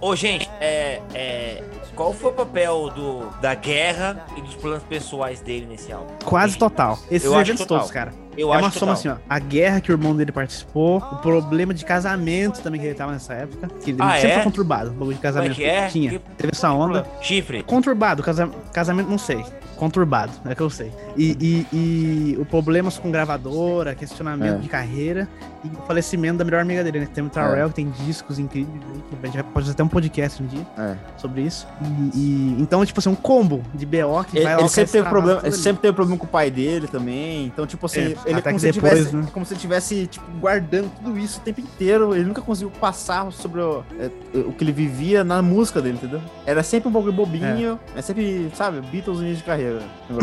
Ô, 0.00 0.08
ô, 0.08 0.16
gente, 0.16 0.50
é, 0.60 1.00
é, 1.14 1.62
qual 1.94 2.12
foi 2.12 2.30
o 2.30 2.34
papel 2.34 2.90
do, 2.90 3.26
da 3.40 3.54
guerra 3.54 4.26
e 4.36 4.40
dos 4.42 4.54
planos 4.56 4.82
pessoais 4.82 5.40
dele 5.40 5.66
nesse 5.66 5.92
álbum? 5.92 6.12
Quase 6.24 6.58
total. 6.58 6.98
Esses 7.10 7.24
Eu 7.26 7.32
acho 7.34 7.42
eventos 7.50 7.66
total. 7.66 7.78
todos, 7.78 7.90
cara. 7.92 8.12
Eu 8.36 8.48
é 8.52 8.56
acho 8.56 8.64
uma 8.64 8.70
soma 8.70 8.94
total. 8.96 9.12
assim, 9.12 9.22
ó. 9.22 9.26
A 9.28 9.38
guerra 9.38 9.80
que 9.80 9.92
o 9.92 9.94
irmão 9.94 10.16
dele 10.16 10.32
participou, 10.32 10.96
o 10.98 11.16
problema 11.16 11.72
de 11.74 11.84
casamento 11.84 12.60
também 12.62 12.80
que 12.80 12.86
ele 12.86 12.94
tava 12.94 13.12
nessa 13.12 13.34
época. 13.34 13.68
Que 13.82 13.90
ele 13.90 13.98
Ah, 14.00 14.14
sempre 14.14 14.28
é? 14.30 14.34
foi 14.34 14.42
conturbado, 14.44 14.90
o 14.90 14.92
bagulho 14.94 15.12
de 15.12 15.18
é 15.18 15.22
casamento. 15.22 15.54
que 15.54 15.64
é? 15.64 15.86
Tinha. 15.88 16.10
Que- 16.10 16.18
Teve 16.38 16.50
essa 16.52 16.72
onda. 16.72 17.06
Chifre. 17.20 17.62
Conturbado, 17.62 18.22
casa- 18.22 18.50
casamento 18.72 19.08
não 19.10 19.18
sei. 19.18 19.44
Conturbado, 19.82 20.30
é 20.44 20.54
que 20.54 20.60
eu 20.60 20.70
sei. 20.70 20.92
E, 21.16 21.36
e, 21.72 21.76
e 21.76 22.36
o 22.40 22.44
problemas 22.44 22.98
com 22.98 23.10
gravadora, 23.10 23.96
questionamento 23.96 24.54
É. 24.54 24.58
de 24.58 24.68
carreira 24.68 25.28
e 25.64 25.66
o 25.66 25.82
falecimento 25.88 26.38
da 26.38 26.44
melhor 26.44 26.60
amiga 26.60 26.84
dele, 26.84 27.00
né? 27.00 27.08
Tem 27.12 27.24
o 27.24 27.28
Tarrell, 27.28 27.68
que 27.68 27.74
tem 27.74 27.90
discos 28.06 28.38
incríveis. 28.38 28.80
A 29.22 29.26
gente 29.26 29.42
pode 29.42 29.64
fazer 29.66 29.72
até 29.72 29.82
um 29.82 29.88
podcast 29.88 30.40
um 30.40 30.46
dia 30.46 30.64
É. 30.78 30.94
sobre 31.16 31.42
isso. 31.42 31.66
E, 32.14 32.18
e- 32.18 32.56
então, 32.60 32.84
tipo 32.86 33.00
assim, 33.00 33.08
um 33.08 33.14
combo 33.16 33.60
de 33.74 33.84
BO 33.84 34.22
que 34.24 34.36
Ele, 34.38 34.44
vai 34.44 34.54
lá 34.54 34.60
ele 34.60 34.68
sempre 34.68 34.92
teve 34.92 35.08
problema, 35.08 35.40
ele 35.42 35.52
sempre 35.56 35.82
teve 35.82 35.94
problema 35.94 36.16
com 36.18 36.26
o 36.26 36.28
pai 36.28 36.48
dele 36.48 36.86
também. 36.86 37.46
Então, 37.46 37.66
tipo 37.66 37.84
assim, 37.86 38.00
É, 38.00 38.16
ele 38.26 38.38
é 38.38 38.40
como 38.40 38.60
se 38.60 38.66
ele 38.66 38.72
depois, 38.74 38.92
tivesse, 38.98 39.16
né? 39.16 39.26
como 39.32 39.44
se 39.46 39.54
ele 39.54 39.60
tivesse 39.60 40.06
tipo, 40.06 40.26
guardando 40.38 40.92
tudo 41.02 41.18
isso 41.18 41.40
o 41.40 41.42
tempo 41.42 41.60
inteiro. 41.60 42.14
Ele 42.14 42.24
nunca 42.24 42.40
conseguiu 42.40 42.70
passar 42.80 43.30
sobre 43.32 43.60
o, 43.60 43.82
é, 43.98 44.08
o 44.38 44.52
que 44.52 44.62
ele 44.62 44.72
vivia 44.72 45.24
na 45.24 45.42
música 45.42 45.82
dele, 45.82 45.96
entendeu? 45.96 46.20
Era 46.46 46.62
sempre 46.62 46.88
um 46.88 46.92
bagulho 46.92 47.12
bobinho, 47.12 47.80
é, 47.96 48.00
sempre, 48.02 48.48
sabe, 48.54 48.80
Beatles 48.80 49.18
início 49.18 49.38
de 49.38 49.42
carreira. 49.44 49.71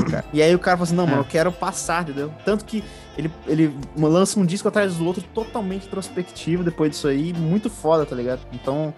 Cara. 0.09 0.25
E 0.33 0.41
aí 0.41 0.53
o 0.53 0.59
cara 0.59 0.77
falou 0.77 0.83
assim: 0.85 0.95
não, 0.95 1.03
É. 1.05 1.07
mano, 1.07 1.21
eu 1.21 1.25
quero 1.25 1.51
passar, 1.51 2.03
entendeu? 2.03 2.31
Tanto 2.45 2.65
que 2.65 2.83
ele, 3.17 3.31
ele 3.47 3.75
lança 3.97 4.39
um 4.39 4.45
disco 4.45 4.67
atrás 4.67 4.95
do 4.95 5.05
outro 5.05 5.23
totalmente 5.33 5.85
introspectivo 5.87 6.63
depois 6.63 6.91
disso 6.91 7.07
aí, 7.07 7.33
muito 7.33 7.69
foda, 7.69 8.05
tá 8.05 8.15
ligado? 8.15 8.41
Então, 8.53 8.93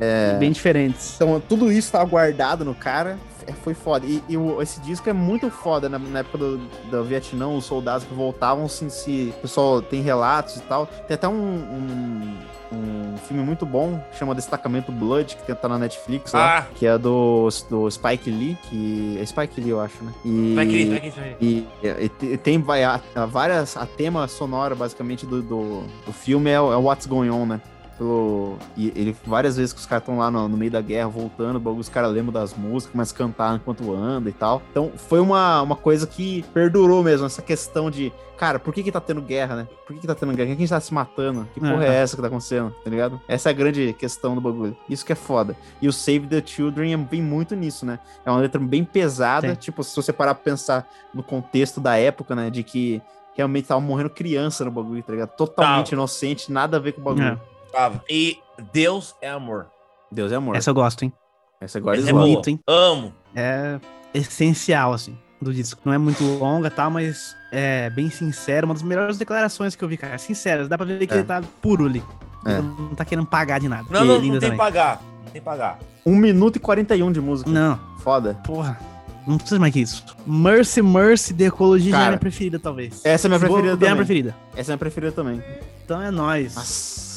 É, 0.00 0.36
bem 0.38 0.50
diferentes. 0.52 1.14
então, 1.16 1.40
tudo 1.40 1.70
isso 1.70 1.92
tava 1.92 2.04
guardado 2.04 2.64
no 2.64 2.74
cara. 2.74 3.16
é, 3.46 3.52
Foi 3.52 3.74
foda. 3.74 4.04
E, 4.06 4.22
e 4.28 4.34
esse 4.60 4.80
disco 4.80 5.08
é 5.08 5.12
muito 5.12 5.50
foda 5.50 5.88
na, 5.88 5.98
na 5.98 6.20
época 6.20 6.38
do, 6.38 6.58
do 6.58 7.04
Vietnã, 7.04 7.48
os 7.48 7.64
soldados 7.64 8.04
que 8.06 8.14
voltavam, 8.14 8.64
assim, 8.64 8.88
se. 8.88 9.32
O 9.38 9.40
pessoal 9.42 9.80
tem 9.82 10.02
relatos 10.02 10.56
e 10.56 10.60
tal. 10.62 10.86
Tem 10.86 11.14
até 11.14 11.28
um, 11.28 11.32
um, 11.32 12.36
um 12.72 13.16
filme 13.28 13.42
muito 13.42 13.64
bom, 13.66 14.02
que 14.10 14.18
chama 14.18 14.34
Destacamento 14.34 14.90
Blood, 14.90 15.36
que 15.46 15.54
tá 15.54 15.68
na 15.68 15.78
Netflix 15.78 16.32
lá. 16.32 16.58
Ah, 16.58 16.66
Que 16.74 16.86
é 16.86 16.96
do, 16.98 17.48
do 17.70 17.90
Spike 17.90 18.30
Lee, 18.30 18.56
que. 18.64 19.18
É 19.20 19.26
Spike 19.26 19.60
Lee, 19.60 19.70
eu 19.70 19.80
acho, 19.80 20.02
né? 20.02 20.12
E, 20.24 20.28
que 20.30 20.54
vai 20.54 20.66
que 20.66 21.10
vai. 21.10 21.36
e, 21.40 21.68
e 21.82 22.08
te- 22.08 22.36
tem 22.38 22.58
vai, 22.60 22.82
a, 22.84 23.00
a 23.14 23.26
várias. 23.26 23.76
A 23.76 23.86
tema 23.86 24.26
sonora, 24.28 24.74
basicamente, 24.74 25.26
do, 25.26 25.42
do, 25.42 25.82
do 26.06 26.12
filme 26.12 26.50
é, 26.50 26.54
é 26.54 26.60
o 26.60 26.80
What's 26.82 27.06
Going 27.06 27.30
On, 27.30 27.46
né? 27.46 27.60
Pelo, 28.02 28.58
e 28.76 28.88
ele, 28.96 29.16
várias 29.24 29.56
vezes 29.56 29.72
que 29.72 29.78
os 29.78 29.86
caras 29.86 30.02
estão 30.02 30.18
lá 30.18 30.28
no, 30.28 30.48
no 30.48 30.56
meio 30.56 30.72
da 30.72 30.80
guerra, 30.80 31.06
voltando, 31.06 31.62
os 31.78 31.88
caras 31.88 32.10
lembram 32.10 32.32
das 32.32 32.52
músicas, 32.52 33.12
a 33.12 33.14
cantar 33.14 33.54
enquanto 33.54 33.92
anda 33.94 34.28
e 34.28 34.32
tal. 34.32 34.60
Então, 34.72 34.90
foi 34.96 35.20
uma, 35.20 35.62
uma 35.62 35.76
coisa 35.76 36.04
que 36.04 36.42
perdurou 36.52 37.00
mesmo, 37.04 37.26
essa 37.26 37.40
questão 37.40 37.92
de, 37.92 38.12
cara, 38.36 38.58
por 38.58 38.74
que 38.74 38.82
que 38.82 38.90
tá 38.90 39.00
tendo 39.00 39.22
guerra, 39.22 39.54
né? 39.54 39.68
Por 39.86 39.94
que 39.94 40.00
que 40.00 40.06
tá 40.08 40.16
tendo 40.16 40.32
guerra? 40.34 40.48
Quem 40.48 40.56
que 40.56 40.62
a 40.62 40.66
gente 40.66 40.70
tá 40.70 40.80
se 40.80 40.92
matando? 40.92 41.46
Que 41.54 41.60
porra 41.60 41.84
é, 41.84 41.90
É. 41.90 41.94
essa 42.02 42.16
que 42.16 42.22
tá 42.22 42.26
acontecendo? 42.26 42.74
Tá 42.82 42.90
ligado? 42.90 43.20
Essa 43.28 43.50
é 43.50 43.52
a 43.52 43.54
grande 43.54 43.92
questão 43.92 44.34
do 44.34 44.40
bagulho. 44.40 44.76
Isso 44.90 45.06
que 45.06 45.12
é 45.12 45.16
foda. 45.16 45.56
E 45.80 45.86
o 45.86 45.92
Save 45.92 46.26
the 46.26 46.42
Children 46.44 47.06
vem 47.08 47.22
muito 47.22 47.54
nisso, 47.54 47.86
né? 47.86 48.00
É 48.26 48.30
uma 48.32 48.40
letra 48.40 48.60
bem 48.60 48.82
pesada, 48.84 49.50
Sim. 49.50 49.54
tipo, 49.54 49.84
se 49.84 49.94
você 49.94 50.12
parar 50.12 50.34
pra 50.34 50.42
pensar 50.42 50.88
no 51.14 51.22
contexto 51.22 51.80
da 51.80 51.96
época, 51.96 52.34
né, 52.34 52.50
de 52.50 52.64
que 52.64 53.00
realmente 53.34 53.68
tava 53.68 53.80
morrendo 53.80 54.10
criança 54.10 54.64
no 54.64 54.72
bagulho, 54.72 55.02
tá 55.04 55.12
ligado? 55.12 55.30
Totalmente 55.36 55.86
Tava. 55.90 55.94
inocente, 55.94 56.50
nada 56.50 56.78
a 56.78 56.80
ver 56.80 56.92
com 56.92 57.00
o 57.00 57.04
bagulho. 57.04 57.24
É. 57.28 57.51
Tava. 57.72 58.02
E 58.08 58.38
Deus 58.72 59.14
é 59.20 59.30
amor. 59.30 59.66
Deus 60.10 60.30
é 60.30 60.36
amor. 60.36 60.54
Essa 60.56 60.70
eu 60.70 60.74
gosto, 60.74 61.02
hein? 61.04 61.12
Essa 61.60 61.78
agora 61.78 61.96
Essa 61.98 62.08
é 62.08 62.10
é 62.10 62.12
boa. 62.12 62.24
boa. 62.24 62.32
bonito, 62.34 62.48
hein? 62.48 62.60
Amo. 62.66 63.14
É 63.34 63.80
essencial, 64.12 64.92
assim, 64.92 65.16
do 65.40 65.52
disco. 65.54 65.80
Não 65.84 65.92
é 65.92 65.98
muito 65.98 66.22
longa 66.38 66.68
e 66.68 66.70
tal, 66.70 66.90
mas 66.90 67.34
é 67.50 67.88
bem 67.90 68.10
sincero. 68.10 68.66
Uma 68.66 68.74
das 68.74 68.82
melhores 68.82 69.16
declarações 69.16 69.74
que 69.74 69.82
eu 69.82 69.88
vi, 69.88 69.96
cara. 69.96 70.18
Sinceras. 70.18 70.68
Dá 70.68 70.76
pra 70.76 70.84
ver 70.86 71.06
que 71.06 71.14
É. 71.14 71.18
ele 71.18 71.24
tá 71.24 71.42
puro 71.62 71.86
ali. 71.86 72.02
É. 72.46 72.58
Ele 72.58 72.62
não 72.62 72.94
tá 72.94 73.04
querendo 73.04 73.26
pagar 73.26 73.58
de 73.60 73.68
nada. 73.68 73.84
Não, 73.84 74.00
Que 74.00 74.06
não, 74.06 74.14
não 74.14 74.20
tem 74.20 74.40
também. 74.40 74.56
pagar. 74.58 75.00
Não 75.24 75.32
tem 75.32 75.40
pagar. 75.40 75.78
1 76.04 76.16
minuto 76.16 76.56
e 76.56 76.58
41 76.60 77.10
de 77.12 77.20
música. 77.20 77.48
Não, 77.48 77.78
Foda. 78.00 78.34
porra. 78.44 78.78
Não 79.24 79.36
precisa 79.38 79.60
mais 79.60 79.72
que 79.72 79.78
isso. 79.80 80.04
Mercy, 80.26 80.82
Mercy, 80.82 81.32
de 81.32 81.44
Ecologia 81.44 81.92
já 81.92 81.96
é 81.96 82.00
Cara, 82.00 82.10
minha 82.10 82.18
preferida, 82.18 82.58
talvez. 82.58 83.00
essa 83.04 83.26
é 83.26 83.28
minha 83.28 83.38
preferida 83.38 83.68
é 83.68 83.76
minha 83.76 83.78
também. 83.78 83.96
preferida. 83.96 84.36
Essa 84.56 84.60
é 84.60 84.64
a 84.72 84.74
minha 84.74 84.78
preferida 84.78 85.12
também. 85.12 85.42
Então 85.84 86.02
é 86.02 86.10
nóis. 86.10 86.56
Nossa, 86.56 87.11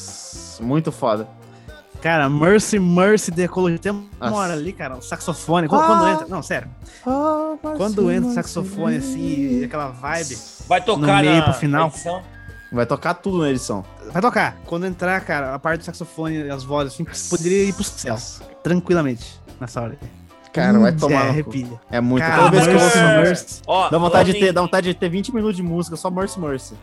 muito 0.62 0.90
foda. 0.92 1.28
Cara, 2.02 2.28
Mercy, 2.28 2.78
Mercy, 2.78 3.30
de 3.30 3.42
Ecologia. 3.42 3.78
Tem 3.78 3.90
uma 3.92 4.32
hora 4.36 4.52
ali, 4.52 4.72
cara, 4.72 4.96
o 4.96 5.02
saxofone. 5.02 5.66
Quando, 5.66 5.86
quando 5.86 6.04
Ah. 6.04 6.10
entra. 6.12 6.26
Não, 6.28 6.42
sério. 6.42 6.68
Quando 7.76 8.10
entra 8.10 8.30
o 8.30 8.34
saxofone 8.34 8.96
assim, 8.96 9.64
aquela 9.64 9.88
vibe. 9.88 10.36
Vai 10.68 10.80
tocar 10.82 11.22
meio 11.22 11.36
na 11.36 11.42
pro 11.42 11.52
final. 11.54 11.88
edição? 11.88 12.22
Vai 12.72 12.84
tocar 12.86 13.14
tudo 13.14 13.38
na 13.38 13.50
edição. 13.50 13.84
Vai 14.12 14.20
tocar. 14.20 14.56
Quando 14.66 14.86
entrar, 14.86 15.20
cara, 15.22 15.54
a 15.54 15.58
parte 15.58 15.80
do 15.80 15.84
saxofone 15.84 16.36
e 16.44 16.50
as 16.50 16.64
vozes, 16.64 16.92
assim, 16.94 17.04
poderia 17.30 17.64
ir 17.64 17.72
pro 17.72 17.84
céu. 17.84 18.16
Tranquilamente, 18.62 19.40
nessa 19.60 19.80
hora. 19.80 19.98
Cara, 20.52 20.78
vai 20.78 20.92
Hum, 20.92 20.96
tomar. 20.96 21.14
É, 21.14 21.24
no 21.24 21.30
arrepia. 21.30 21.80
É 21.90 22.00
muito. 22.00 22.24
Cara, 22.24 22.36
Toda 22.44 22.50
vez 22.50 22.66
que 22.66 22.72
eu 22.72 22.80
ouço 22.80 22.98
Mercy. 22.98 23.62
Ó, 23.66 23.88
dá 23.90 23.98
vontade, 23.98 24.32
de 24.32 24.38
ter, 24.40 24.50
em- 24.50 24.52
dá 24.52 24.60
vontade 24.62 24.88
de 24.88 24.94
ter 24.94 25.08
20 25.08 25.34
minutos 25.34 25.56
de 25.56 25.62
música, 25.62 25.96
só 25.96 26.10
Mercy 26.10 26.40
Mercy. 26.40 26.74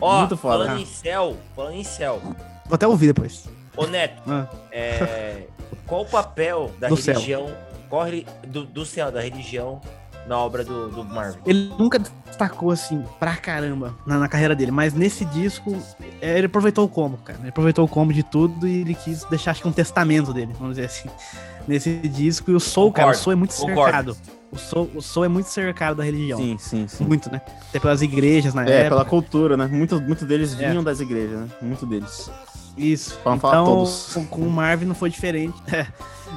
Ó, 0.00 0.18
muito 0.20 0.36
foda. 0.36 0.64
falando 0.64 0.80
em 0.80 0.86
céu, 0.86 1.36
falando 1.54 1.74
em 1.74 1.84
céu. 1.84 2.20
Vou 2.68 2.74
até 2.74 2.86
ouvir 2.86 3.08
depois. 3.08 3.44
Ô, 3.76 3.86
Neto, 3.86 4.22
Ah. 4.26 4.46
é, 4.72 5.44
qual 5.86 6.02
o 6.02 6.06
papel 6.06 6.70
da 6.80 6.88
Do 6.88 6.96
céu. 6.96 7.14
religião, 7.14 7.50
qual 7.88 8.04
reli- 8.04 8.26
do, 8.46 8.64
do 8.64 8.84
céu, 8.86 9.12
da 9.12 9.20
religião 9.20 9.80
na 10.26 10.38
obra 10.38 10.64
do, 10.64 10.88
do 10.88 11.04
Marvin? 11.04 11.38
Ele 11.46 11.70
nunca 11.78 11.98
destacou 12.26 12.70
assim 12.70 13.04
pra 13.20 13.36
caramba 13.36 13.94
na, 14.06 14.18
na 14.18 14.28
carreira 14.28 14.54
dele, 14.56 14.70
mas 14.70 14.92
nesse 14.94 15.24
disco 15.26 15.76
é, 16.20 16.36
ele 16.38 16.46
aproveitou 16.46 16.84
o 16.84 16.88
combo, 16.88 17.16
cara. 17.18 17.38
Ele 17.40 17.50
aproveitou 17.50 17.84
o 17.84 17.88
combo 17.88 18.12
de 18.12 18.22
tudo 18.22 18.66
e 18.66 18.80
ele 18.80 18.94
quis 18.94 19.24
deixar 19.24 19.50
acho 19.52 19.62
que 19.62 19.68
um 19.68 19.72
testamento 19.72 20.32
dele, 20.32 20.52
vamos 20.58 20.76
dizer 20.76 20.86
assim, 20.86 21.08
nesse 21.68 21.96
disco. 22.08 22.50
E 22.50 22.54
o 22.54 22.60
Soul, 22.60 22.90
cara, 22.92 23.08
o 23.08 23.10
Concordo, 23.10 23.22
Soul 23.24 23.32
é 23.32 23.36
muito 23.36 23.54
concordo. 23.54 24.14
cercado. 24.14 24.16
O 24.50 24.58
Soul, 24.58 24.90
o 24.94 25.02
Soul 25.02 25.24
é 25.26 25.28
muito 25.28 25.46
cercado 25.48 25.96
da 25.96 26.04
religião. 26.04 26.38
Sim, 26.38 26.56
sim, 26.58 26.88
sim. 26.88 27.04
Muito, 27.04 27.30
né? 27.30 27.42
Até 27.68 27.78
pelas 27.78 28.00
igrejas 28.00 28.54
na 28.54 28.62
É, 28.62 28.84
pela 28.88 29.02
época. 29.02 29.04
cultura, 29.04 29.56
né? 29.56 29.66
Muitos 29.66 30.00
muito 30.00 30.24
deles 30.24 30.58
É. 30.58 30.68
vinham 30.68 30.82
das 30.82 31.00
igrejas, 31.00 31.40
né? 31.40 31.48
Muito 31.60 31.84
deles. 31.84 32.30
Isso. 32.76 33.18
Pra 33.22 33.34
então, 33.34 33.64
todos. 33.64 34.10
com- 34.14 34.26
com 34.26 34.40
o 34.42 34.50
Marvin 34.50 34.84
não 34.86 34.94
foi 34.94 35.10
diferente. 35.10 35.54
É. 35.72 35.86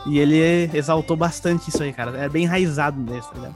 E 0.06 0.20
ele 0.20 0.70
exaltou 0.74 1.18
bastante 1.18 1.70
isso 1.70 1.82
aí, 1.84 1.92
cara. 1.92 2.16
É 2.18 2.30
bem 2.30 2.44
enraizado 2.44 3.00
nesse, 3.02 3.28
tá 3.30 3.36
ligado? 3.36 3.56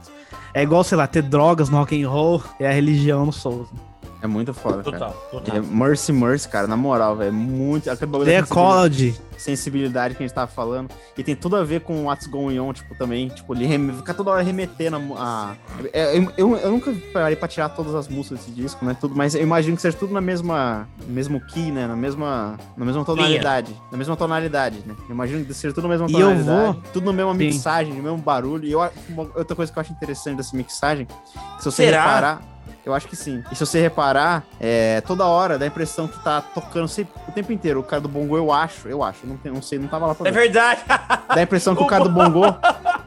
É 0.52 0.62
igual, 0.62 0.84
sei 0.84 0.98
lá, 0.98 1.06
ter 1.06 1.22
drogas 1.22 1.68
no 1.70 1.78
rock 1.78 2.02
and 2.02 2.08
roll 2.08 2.42
e 2.60 2.64
a 2.66 2.72
religião 2.72 3.24
no 3.24 3.32
soul. 3.32 3.62
assim. 3.62 3.80
É 4.24 4.26
muito 4.26 4.54
foda, 4.54 4.82
cara. 4.82 4.98
Total, 4.98 5.12
total. 5.30 5.56
É 5.56 5.60
Mercy 5.60 6.10
Mercy, 6.10 6.48
cara, 6.48 6.66
na 6.66 6.78
moral, 6.78 7.14
velho. 7.14 7.28
é 7.28 7.30
Muito. 7.30 7.90
Aquele 7.90 8.10
The 8.24 8.40
da 8.40 9.38
sensibilidade, 9.38 10.14
que 10.14 10.22
a 10.22 10.26
gente 10.26 10.34
tava 10.34 10.50
falando. 10.50 10.88
E 11.18 11.22
tem 11.22 11.36
tudo 11.36 11.56
a 11.56 11.62
ver 11.62 11.82
com 11.82 12.04
What's 12.06 12.26
Going 12.26 12.58
On, 12.58 12.72
tipo, 12.72 12.94
também. 12.94 13.28
Tipo, 13.28 13.54
ele 13.54 13.66
rem... 13.66 13.92
fica 13.92 14.14
toda 14.14 14.30
hora 14.30 14.42
remetendo 14.42 14.96
a. 15.18 15.50
a- 15.50 15.54
é, 15.92 16.16
eu, 16.16 16.32
eu, 16.38 16.56
eu 16.56 16.70
nunca 16.70 16.90
parei 17.12 17.36
pra 17.36 17.46
tirar 17.46 17.68
todas 17.68 17.94
as 17.94 18.08
músicas 18.08 18.38
desse 18.38 18.50
disco, 18.50 18.82
né? 18.82 18.96
Tudo, 18.98 19.14
mas 19.14 19.34
eu 19.34 19.42
imagino 19.42 19.76
que 19.76 19.82
seja 19.82 19.94
tudo 19.96 20.14
na 20.14 20.22
mesma. 20.22 20.88
mesmo 21.06 21.38
key, 21.48 21.70
né? 21.70 21.86
Na 21.86 21.94
mesma. 21.96 22.56
Na 22.78 22.86
mesma 22.86 23.04
tonalidade. 23.04 23.76
Na 23.92 23.98
mesma 23.98 24.16
tonalidade, 24.16 24.78
né? 24.86 24.94
Eu 25.06 25.14
imagino 25.14 25.44
que 25.44 25.52
seja 25.52 25.74
tudo 25.74 25.86
na 25.86 25.98
mesma 25.98 26.08
E 26.08 26.14
eu 26.14 26.20
tonalidade. 26.28 26.72
vou- 26.72 26.82
Tudo 26.94 27.04
na 27.06 27.12
mesma 27.12 27.34
mixagem, 27.34 27.92
no 27.92 28.02
mesmo 28.02 28.16
barulho. 28.18 28.64
E 28.64 28.72
eu, 28.72 28.78
uma- 29.10 29.28
outra 29.34 29.54
coisa 29.54 29.70
que 29.70 29.78
eu 29.78 29.80
acho 29.82 29.92
interessante 29.92 30.38
dessa 30.38 30.56
mixagem, 30.56 31.04
que 31.04 31.12
se 31.58 31.64
você 31.66 31.84
Será? 31.84 32.00
reparar. 32.06 32.53
Eu 32.84 32.92
acho 32.94 33.08
que 33.08 33.16
sim. 33.16 33.42
E 33.50 33.54
se 33.56 33.64
você 33.64 33.80
reparar, 33.80 34.44
é, 34.60 35.00
toda 35.00 35.24
hora 35.26 35.58
dá 35.58 35.64
a 35.64 35.68
impressão 35.68 36.06
que 36.06 36.22
tá 36.22 36.40
tocando 36.42 36.86
sempre, 36.86 37.14
o 37.26 37.32
tempo 37.32 37.50
inteiro. 37.52 37.80
O 37.80 37.82
cara 37.82 38.02
do 38.02 38.08
bongo, 38.08 38.36
eu 38.36 38.52
acho, 38.52 38.88
eu 38.88 39.02
acho, 39.02 39.20
não, 39.26 39.38
não 39.52 39.62
sei, 39.62 39.78
não 39.78 39.88
tava 39.88 40.06
lá 40.06 40.14
pra 40.14 40.28
É 40.28 40.30
ver. 40.30 40.40
verdade. 40.42 40.82
Dá 40.86 41.34
a 41.36 41.42
impressão 41.42 41.74
que 41.74 41.82
o 41.82 41.86
cara 41.86 42.04
do 42.04 42.10
bongo, 42.12 42.42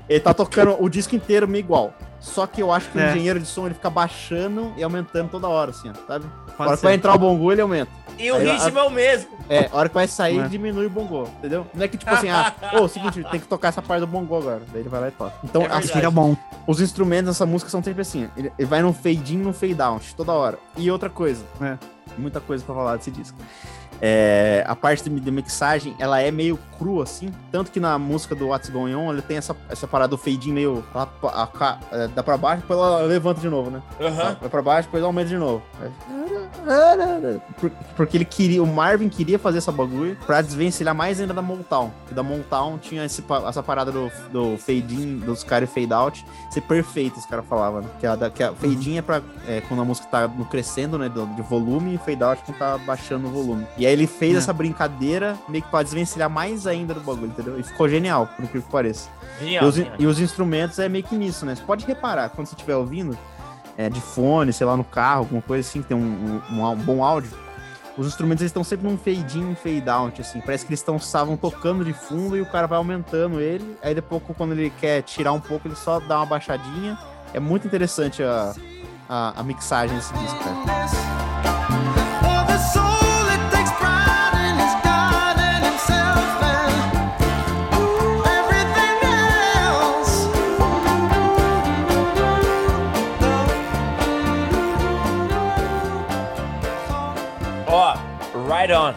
ele 0.10 0.20
tá 0.20 0.34
tocando 0.34 0.76
o 0.84 0.90
disco 0.90 1.16
inteiro 1.16 1.48
meio 1.48 1.62
igual. 1.63 1.94
Só 2.19 2.47
que 2.47 2.62
eu 2.62 2.71
acho 2.71 2.89
que 2.89 2.97
o 2.97 3.01
É. 3.01 3.12
engenheiro 3.12 3.39
de 3.39 3.45
som 3.45 3.65
ele 3.67 3.75
fica 3.75 3.89
baixando 3.89 4.73
e 4.75 4.84
aumentando 4.84 5.30
toda 5.30 5.47
hora, 5.47 5.69
assim, 5.71 5.89
ó, 5.89 5.93
sabe? 6.08 6.25
A 6.58 6.63
hora 6.63 6.75
que 6.77 6.84
vai 6.84 6.95
entrar 6.95 7.13
o 7.13 7.19
bongo, 7.19 7.51
ele 7.51 7.62
aumenta. 7.62 7.91
E 8.17 8.32
o 8.32 8.36
Aí, 8.36 8.51
ritmo 8.58 8.80
é 8.80 8.84
o 8.84 8.89
mesmo. 8.89 9.30
É, 9.47 9.69
a 9.71 9.77
hora 9.77 9.88
que 9.88 9.93
vai 9.93 10.08
sair, 10.08 10.39
É. 10.39 10.47
diminui 10.47 10.88
o 10.88 10.89
bongo, 10.89 11.30
entendeu? 11.38 11.67
Não 11.75 11.84
é 11.86 11.88
que 11.88 11.95
tipo 11.97 12.12
assim, 12.12 12.30
ah, 12.30 12.51
ô, 12.82 12.88
seguinte, 12.88 13.23
tem 13.30 13.39
que 13.39 13.47
tocar 13.47 13.67
essa 13.67 13.82
parte 13.84 13.99
do 14.01 14.08
bongo 14.08 14.36
agora. 14.36 14.62
Daí 14.71 14.82
ele 14.82 14.89
vai 14.89 14.99
lá 15.01 15.08
e 15.10 15.12
toca. 15.12 15.34
Então, 15.43 15.62
É 15.62 15.65
as- 15.65 15.71
verdade. 15.71 15.93
Fica 15.93 16.10
bom. 16.12 16.36
os 16.65 16.82
instrumentos 16.82 17.27
dessa 17.27 17.45
música 17.45 17.69
são 17.69 17.84
sempre 17.84 18.01
assim. 18.01 18.27
Ele, 18.36 18.51
ele 18.58 18.67
vai 18.67 18.82
num 18.82 18.91
fade 18.93 19.36
in, 19.36 19.38
num 19.38 19.53
fade 19.53 19.80
out, 19.80 20.15
toda 20.15 20.32
hora. 20.34 20.58
E 20.75 20.89
outra 20.89 21.12
coisa, 21.12 21.45
É. 21.62 21.77
muita 22.17 22.39
coisa 22.41 22.63
pra 22.65 22.73
falar 22.73 22.95
desse 22.97 23.12
disco. 23.12 23.38
É, 24.02 24.64
a 24.68 24.76
parte 24.76 25.10
de, 25.10 25.20
de 25.20 25.32
mixagem, 25.32 25.96
ela 26.00 26.22
é 26.22 26.30
meio 26.32 26.58
crua, 26.78 27.04
assim. 27.04 27.32
Tanto 27.52 27.72
que 27.72 27.80
na 27.80 27.98
música 27.98 28.36
do 28.36 28.48
What's 28.48 28.70
Going 28.70 28.94
On, 28.96 29.12
ele 29.12 29.22
tem 29.22 29.38
essa, 29.38 29.56
essa 29.70 29.88
parada 29.88 30.10
do 30.10 30.18
fade 30.18 30.52
meio. 30.52 30.84
Ela, 30.94 31.10
a- 31.24 31.50
a- 31.60 31.78
é, 31.92 32.08
dá 32.10 32.22
pra 32.24 32.38
baixo, 32.38 32.62
depois 32.62 32.80
ela 32.80 33.02
levanta 33.02 33.42
de 33.42 33.50
novo, 33.50 33.72
né? 33.72 33.82
Aham. 34.00 34.38
Vai 34.40 34.50
pra 34.50 34.62
baixo, 34.62 34.88
depois 34.88 35.04
aumenta 35.04 35.30
de 35.30 35.38
novo. 35.38 35.64
Por- 37.60 37.72
Porque 37.96 38.18
ele 38.18 38.26
queria, 38.26 38.62
o 38.62 38.68
Marvin 38.68 39.10
queria 39.10 39.40
fazer 39.40 39.58
essa 39.60 39.72
bagulho 39.72 40.16
pra 40.26 40.42
desvencilhar 40.42 40.94
mais 40.94 41.20
ainda 41.20 41.34
da 41.34 41.42
Motown. 41.42 41.92
Que 42.08 42.14
da 42.14 42.22
Motown 42.24 42.78
tinha 42.78 43.04
esse 43.06 43.24
essa 43.48 43.64
parada 43.64 43.92
do, 43.92 44.12
do 44.32 44.58
fade 44.58 44.96
in, 44.96 45.18
dos 45.20 45.44
caras 45.44 45.70
e 45.70 45.74
fade 45.74 45.94
out, 45.94 46.26
ser 46.52 46.62
perfeito, 46.62 47.18
os 47.18 47.26
caras 47.26 47.46
falavam, 47.48 47.82
né? 47.82 47.88
Que 48.00 48.06
a, 48.08 48.30
que 48.30 48.44
a 48.44 48.54
fade 48.54 48.92
in 48.92 48.98
é 48.98 49.02
pra 49.02 49.22
é, 49.48 49.62
quando 49.62 49.82
a 49.82 49.86
música 49.86 50.08
tá 50.08 50.28
no 50.28 50.46
crescendo, 50.46 50.98
né? 50.98 51.10
do- 51.10 51.26
De 51.36 51.42
volume, 51.42 51.96
e 51.96 51.98
fade 51.98 52.24
out 52.24 52.42
quando 52.46 52.58
tá 52.58 52.78
baixando 52.80 53.28
o 53.28 53.32
volume. 53.32 53.66
E 53.78 53.87
aí 53.88 53.93
ele 53.93 54.08
fez 54.08 54.36
É. 54.36 54.38
essa 54.39 54.54
brincadeira 54.54 55.38
meio 55.50 55.63
que 55.63 55.69
pra 55.71 55.82
desvencilhar 55.84 56.30
mais 56.30 56.67
ainda 56.67 56.93
do 56.93 57.00
bagulho, 57.02 57.28
entendeu? 57.28 57.60
E 57.60 57.63
ficou 57.63 57.88
genial, 57.89 58.28
por 58.28 58.43
incrível 58.43 58.63
que 58.63 58.71
pareça. 58.71 59.10
E 59.39 59.45
Genial. 59.45 59.65
os, 59.65 59.76
genial. 59.76 59.95
e 60.00 60.06
os 60.08 60.19
instrumentos 60.19 60.80
é 60.80 60.88
meio 60.89 61.04
que 61.04 61.15
nisso, 61.15 61.45
né? 61.45 61.56
Você 61.56 61.63
pode 61.63 61.86
reparar, 61.86 62.30
quando 62.30 62.47
você 62.47 62.56
estiver 62.56 62.76
ouvindo, 62.76 63.17
é, 63.78 63.89
de 63.89 64.02
fone, 64.02 64.52
sei 64.52 64.65
lá, 64.65 64.76
no 64.76 64.84
carro, 64.84 65.19
alguma 65.19 65.41
coisa 65.41 65.67
assim, 65.67 65.82
que 65.82 65.88
tem 65.89 65.97
um, 65.97 66.41
um- 66.50 66.63
um 66.71 66.76
bom 66.78 67.04
áudio, 67.04 67.32
os 67.97 68.06
instrumentos 68.08 68.43
estão 68.43 68.63
sempre 68.63 68.88
num 68.88 68.97
fade 68.97 69.39
in, 69.39 69.56
fade 69.56 69.89
out, 69.89 70.21
assim. 70.21 70.39
Parece 70.41 70.65
que 70.65 70.69
eles 70.71 70.80
estão 70.80 70.97
estavam 70.97 71.36
tocando 71.38 71.84
de 71.86 71.93
fundo 71.93 72.36
e 72.38 72.41
o 72.41 72.45
cara 72.45 72.67
vai 72.67 72.78
aumentando 72.78 73.39
ele. 73.39 73.76
Aí 73.82 73.93
depois, 73.95 74.21
quando 74.38 74.52
ele 74.54 74.71
quer 74.80 75.02
tirar 75.04 75.32
um 75.34 75.39
pouco, 75.39 75.67
ele 75.67 75.76
só 75.76 76.00
dá 76.00 76.17
uma 76.17 76.26
baixadinha. 76.28 76.97
É 77.34 77.39
muito 77.39 77.65
interessante 77.67 78.21
a, 78.23 78.54
a, 79.10 79.39
a 79.39 79.43
mixagem 79.43 79.95
desse 79.95 80.13
disco, 80.13 80.38
cara. 80.43 81.57
Ó, 97.78 97.96
Right 98.52 98.74
On. 98.74 98.94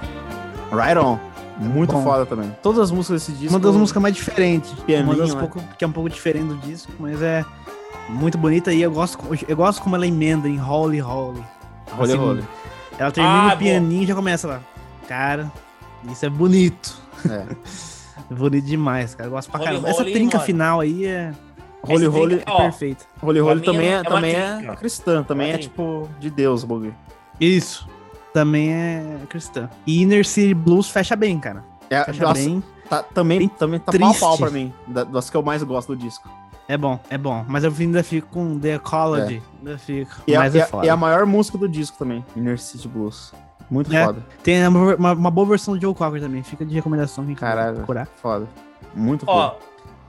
Right 0.75 0.99
on. 0.99 1.19
Muito 1.59 1.93
Bom. 1.93 2.03
foda 2.03 2.25
também. 2.25 2.51
Todas 2.63 2.79
as 2.81 2.91
músicas 2.91 3.21
desse 3.27 3.33
disco. 3.39 3.53
Uma 3.55 3.61
das 3.61 3.77
músicas 3.77 4.03
mais 4.03 4.15
diferentes. 4.15 4.73
Pianinho, 4.87 5.11
uma 5.13 5.17
das 5.17 5.35
né? 5.35 5.41
pouco, 5.41 5.61
que 5.77 5.85
é 5.85 5.87
um 5.87 5.93
pouco 5.93 6.09
diferente 6.09 6.47
do 6.47 6.57
disco, 6.57 6.91
mas 6.99 7.21
é 7.21 7.45
muito 8.09 8.39
bonita 8.39 8.73
e 8.73 8.81
eu 8.81 8.91
gosto, 8.91 9.19
eu 9.47 9.57
gosto 9.57 9.83
como 9.83 9.95
ela 9.97 10.07
emenda 10.07 10.49
em 10.49 10.59
Holy 10.59 11.03
Holy. 11.03 11.45
Rolê, 11.93 12.13
Assim, 12.13 12.17
rolê. 12.23 12.43
Ela 12.99 13.11
termina 13.11 13.51
Ah, 13.51 13.55
o 13.55 13.59
pianinho 13.59 14.03
e 14.05 14.07
já 14.07 14.15
começa 14.15 14.49
lá. 14.49 14.61
Cara, 15.07 15.53
isso 16.09 16.25
é 16.25 16.31
bonito. 16.31 16.97
É. 17.29 17.45
bonito 18.35 18.65
demais, 18.65 19.15
cara. 19.15 19.29
Eu 19.29 19.33
gosto 19.33 19.51
pra 19.51 19.61
Holy 19.61 19.69
caramba. 19.69 19.89
Essa 19.91 20.01
Holy, 20.03 20.13
trinca 20.15 20.39
mano. 20.39 20.47
final 20.47 20.81
aí 20.81 21.05
é, 21.05 21.33
rolê. 22.07 22.37
trinca- 22.37 22.53
é 22.53 22.57
perfeita. 22.57 23.05
Mim 23.61 23.65
também, 23.65 23.89
é 23.89 23.93
é, 23.93 23.97
uma- 23.97 23.97
é 23.97 24.01
uma 24.01 24.05
também 24.17 24.35
é 24.71 24.77
cristã, 24.77 25.23
também 25.23 25.49
é 25.51 25.53
trinca. 25.59 25.69
tipo 25.69 26.09
de 26.19 26.31
Deus 26.31 26.63
o 26.63 26.67
bagulho. 26.67 26.95
Isso. 27.39 27.87
Também 28.33 28.73
é 28.73 29.19
cristã. 29.29 29.69
E 29.87 30.03
Inner 30.03 30.25
City 30.27 30.55
Blues 30.55 30.89
fecha 30.89 31.17
bem, 31.17 31.39
cara. 31.41 31.65
É, 31.89 32.05
Fecha 32.05 32.23
nossa, 32.23 32.41
bem. 32.43 32.63
tá, 32.89 33.03
também, 33.03 33.39
bem 33.41 33.49
também 33.49 33.81
tá 33.81 33.93
pau 33.93 34.11
a 34.11 34.15
pau 34.15 34.37
triste. 34.37 34.39
pra 34.41 34.51
mim, 34.51 34.73
da- 34.87 35.05
das 35.05 35.29
que 35.29 35.37
eu 35.37 35.43
mais 35.43 35.63
gosto 35.63 35.95
do 35.95 35.97
disco. 35.97 36.29
É 36.69 36.77
bom, 36.79 37.01
é 37.11 37.19
bom. 37.19 37.45
Mas 37.49 37.65
eu 37.65 37.73
ainda 37.77 38.03
fico 38.05 38.29
com 38.29 38.57
The 38.59 38.77
Ecology. 38.77 39.43
Ainda 39.59 39.77
fico. 39.77 40.13
E, 40.27 40.37
a, 40.37 40.39
mas 40.39 40.55
é 40.55 40.63
a- 40.63 40.67
foda. 40.67 40.87
e 40.87 40.89
a 40.89 40.97
maior 40.97 41.27
música 41.27 41.59
do 41.59 41.69
disco 41.69 41.99
também, 41.99 42.25
Inner 42.37 42.59
City 42.61 42.87
Blues. 42.87 43.33
Muito 43.69 43.93
É. 43.93 44.05
foda. 44.05 44.25
Tem 44.45 44.65
uma, 44.69 45.13
uma- 45.15 45.31
boa 45.33 45.47
versão 45.49 45.75
do 45.75 45.81
Joe 45.81 45.93
Cocker 45.95 46.21
também. 46.21 46.43
Fica 46.45 46.65
de 46.65 46.73
recomendação 46.75 47.25
quem 47.27 47.35
Caralho. 47.35 47.77
procurar. 47.79 48.07
Foda. 48.23 48.47
Muito 48.95 49.25
Ó, 49.27 49.51
foda. 49.51 49.57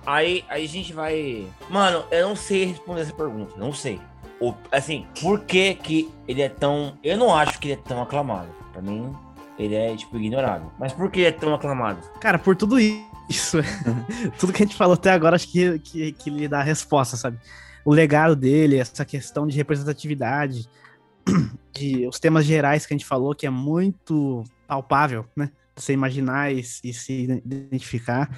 Aí, 0.06 0.44
aí 0.50 0.66
a 0.66 0.68
gente 0.68 0.94
vai. 0.94 1.48
Mano, 1.70 2.04
eu 2.12 2.30
não 2.30 2.36
sei 2.36 2.66
responder 2.66 3.02
essa 3.02 3.14
pergunta. 3.14 3.54
Não 3.58 3.74
sei. 3.74 4.00
O, 4.40 4.54
assim, 4.72 5.06
por 5.22 5.42
que 5.42 5.76
que 5.76 6.12
ele 6.28 6.42
é 6.42 6.50
tão. 6.50 6.98
Eu 7.04 7.18
não 7.18 7.36
acho 7.36 7.60
que 7.60 7.68
ele 7.68 7.74
é 7.74 7.84
tão 7.88 8.02
aclamado. 8.02 8.50
Pra 8.74 8.82
mim, 8.82 9.14
ele 9.58 9.76
é, 9.76 9.96
tipo, 9.96 10.18
ignorável. 10.18 10.72
Mas 10.80 10.94
por 10.94 11.12
que 11.12 11.20
ele 11.20 11.28
é 11.28 11.32
tão 11.32 11.54
aclamado? 11.54 12.02
Cara, 12.20 12.40
por 12.40 12.56
tudo 12.56 12.80
isso, 12.80 13.58
tudo 14.40 14.54
que 14.54 14.64
a 14.64 14.66
gente 14.66 14.78
falou 14.78 14.96
até 14.96 15.12
agora, 15.12 15.36
acho 15.36 15.52
que, 15.52 15.80
que, 15.80 16.12
que 16.14 16.30
lhe 16.30 16.48
dá 16.48 16.60
a 16.60 16.64
resposta, 16.64 17.16
sabe? 17.16 17.38
O 17.86 17.94
legado 17.94 18.36
dele, 18.36 18.78
essa 18.78 19.06
questão 19.06 19.46
de 19.48 19.56
representatividade, 19.56 20.68
de 21.74 22.08
os 22.08 22.20
temas 22.20 22.46
gerais 22.46 22.86
que 22.86 22.94
a 22.94 22.98
gente 22.98 23.06
falou, 23.06 23.36
que 23.36 23.46
é 23.46 23.50
muito 23.50 24.44
palpável, 24.68 25.26
né? 25.36 25.52
Você 25.76 25.94
imaginar 25.94 26.52
e, 26.52 26.60
e 26.60 26.94
se 26.94 27.42
identificar. 27.46 28.30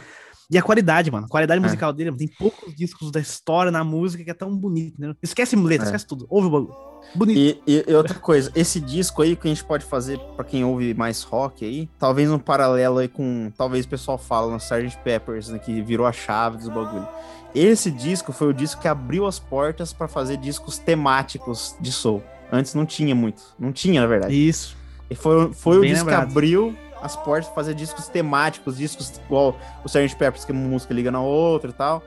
E 0.52 0.58
a 0.58 0.62
qualidade, 0.62 1.10
mano. 1.12 1.26
A 1.26 1.30
qualidade 1.30 1.60
É. 1.60 1.62
musical 1.64 1.92
dele, 1.94 2.12
tem 2.16 2.28
poucos 2.28 2.76
discos 2.76 3.12
da 3.12 3.20
história 3.20 3.72
na 3.72 3.84
música 3.84 4.24
que 4.24 4.30
é 4.30 4.34
tão 4.34 4.56
bonito, 4.56 5.00
né? 5.00 5.14
Esquece 5.24 5.56
letra, 5.56 5.86
É. 5.86 5.88
esquece 5.88 6.06
tudo. 6.06 6.26
Ouve 6.30 6.48
o 6.48 6.50
bagulho. 6.52 6.76
Bonito. 7.16 7.38
E, 7.38 7.62
e- 7.68 7.86
e 7.88 7.94
outra 7.94 8.18
coisa, 8.18 8.52
esse 8.56 8.80
disco 8.80 9.22
aí 9.22 9.36
que 9.36 9.48
a 9.48 9.50
gente 9.50 9.64
pode 9.64 9.84
fazer 9.86 10.18
pra 10.36 10.46
quem 10.46 10.64
ouve 10.64 10.94
mais 10.94 11.22
rock 11.24 11.66
aí, 11.66 11.90
talvez 12.00 12.30
um 12.32 12.40
paralelo 12.40 12.98
aí 13.00 13.08
com, 13.08 13.52
talvez 13.58 13.86
o 13.86 13.90
pessoal 13.90 14.18
fala 14.18 14.50
no 14.52 14.58
Sgt. 14.58 14.98
Peppers, 15.04 15.50
né, 15.50 15.60
que 15.60 15.82
virou 15.82 16.06
a 16.06 16.12
chave 16.14 16.58
dos 16.58 16.70
bagulho. 16.70 17.08
Esse 17.54 17.92
disco 17.92 18.32
foi 18.32 18.48
o 18.48 18.54
disco 18.54 18.82
que 18.82 18.88
abriu 18.88 19.28
as 19.28 19.38
portas 19.38 19.94
pra 19.94 20.08
fazer 20.08 20.38
discos 20.38 20.78
temáticos 20.78 21.76
de 21.80 21.92
soul. 21.92 22.24
Antes 22.52 22.74
não 22.74 22.86
tinha 22.86 23.14
muito, 23.14 23.44
não 23.60 23.72
tinha 23.72 24.00
na 24.02 24.08
verdade. 24.08 24.34
Isso. 24.34 24.76
E 25.10 25.16
foi, 25.16 25.52
foi 25.54 25.78
o 25.78 25.82
disco 25.82 26.06
lembrado. 26.06 26.26
que 26.26 26.32
abriu 26.32 26.76
as 27.04 27.16
portas 27.16 27.46
pra 27.48 27.56
fazer 27.56 27.74
discos 27.76 28.08
temáticos, 28.08 28.78
discos 28.78 29.12
igual 29.26 29.56
o 29.84 29.88
Sgt. 29.88 30.16
Peppers, 30.16 30.46
que 30.46 30.52
uma 30.52 30.68
música 30.68 30.94
liga 30.94 31.12
na 31.12 31.22
outra 31.22 31.70
e 31.70 31.74
tal. 31.74 32.02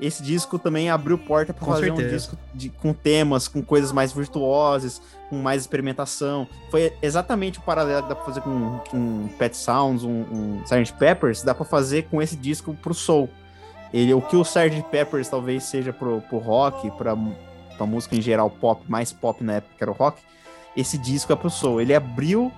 Esse 0.00 0.22
disco 0.22 0.58
também 0.58 0.90
abriu 0.90 1.16
porta 1.16 1.52
Com 1.52 1.64
fazer 1.66 1.92
um 1.92 1.96
certeza. 1.96 2.16
disco 2.16 2.38
de- 2.52 2.70
com 2.70 2.92
temas, 2.92 3.46
com 3.48 3.62
coisas 3.62 3.92
mais 3.92 4.12
virtuosas, 4.12 5.00
com 5.30 5.36
mais 5.36 5.62
experimentação. 5.62 6.46
Foi 6.70 6.92
exatamente 7.00 7.58
o 7.60 7.62
paralelo 7.62 8.02
que 8.02 8.08
dá 8.08 8.14
pra 8.16 8.24
fazer 8.24 8.40
com, 8.40 8.78
com 8.90 9.28
Pet 9.38 9.56
Sounds, 9.56 10.02
um, 10.02 10.22
um 10.32 10.62
Sgt. 10.64 10.92
Peppers, 10.94 11.42
dá 11.42 11.54
pra 11.54 11.64
fazer 11.64 12.08
com 12.10 12.20
esse 12.20 12.34
disco 12.36 12.74
pro 12.74 12.92
soul. 12.92 13.28
Ele, 13.94 14.12
o 14.12 14.20
que 14.20 14.34
o 14.36 14.42
Sgt. 14.42 14.82
Peppers 14.90 15.28
talvez 15.28 15.62
seja 15.64 15.92
pro, 15.92 16.20
pro 16.22 16.38
rock, 16.38 16.90
pra, 16.92 17.14
pra 17.76 17.86
música 17.86 18.16
em 18.16 18.20
geral 18.22 18.50
pop, 18.50 18.82
mais 18.88 19.12
pop 19.12 19.44
na 19.44 19.54
época 19.54 19.74
que 19.78 19.84
era 19.84 19.90
o 19.90 19.94
rock, 19.94 20.20
esse 20.76 20.98
disco 20.98 21.32
é 21.32 21.36
pro 21.36 21.50
soul. 21.50 21.80
Ele 21.80 21.94
abriu 21.94 22.50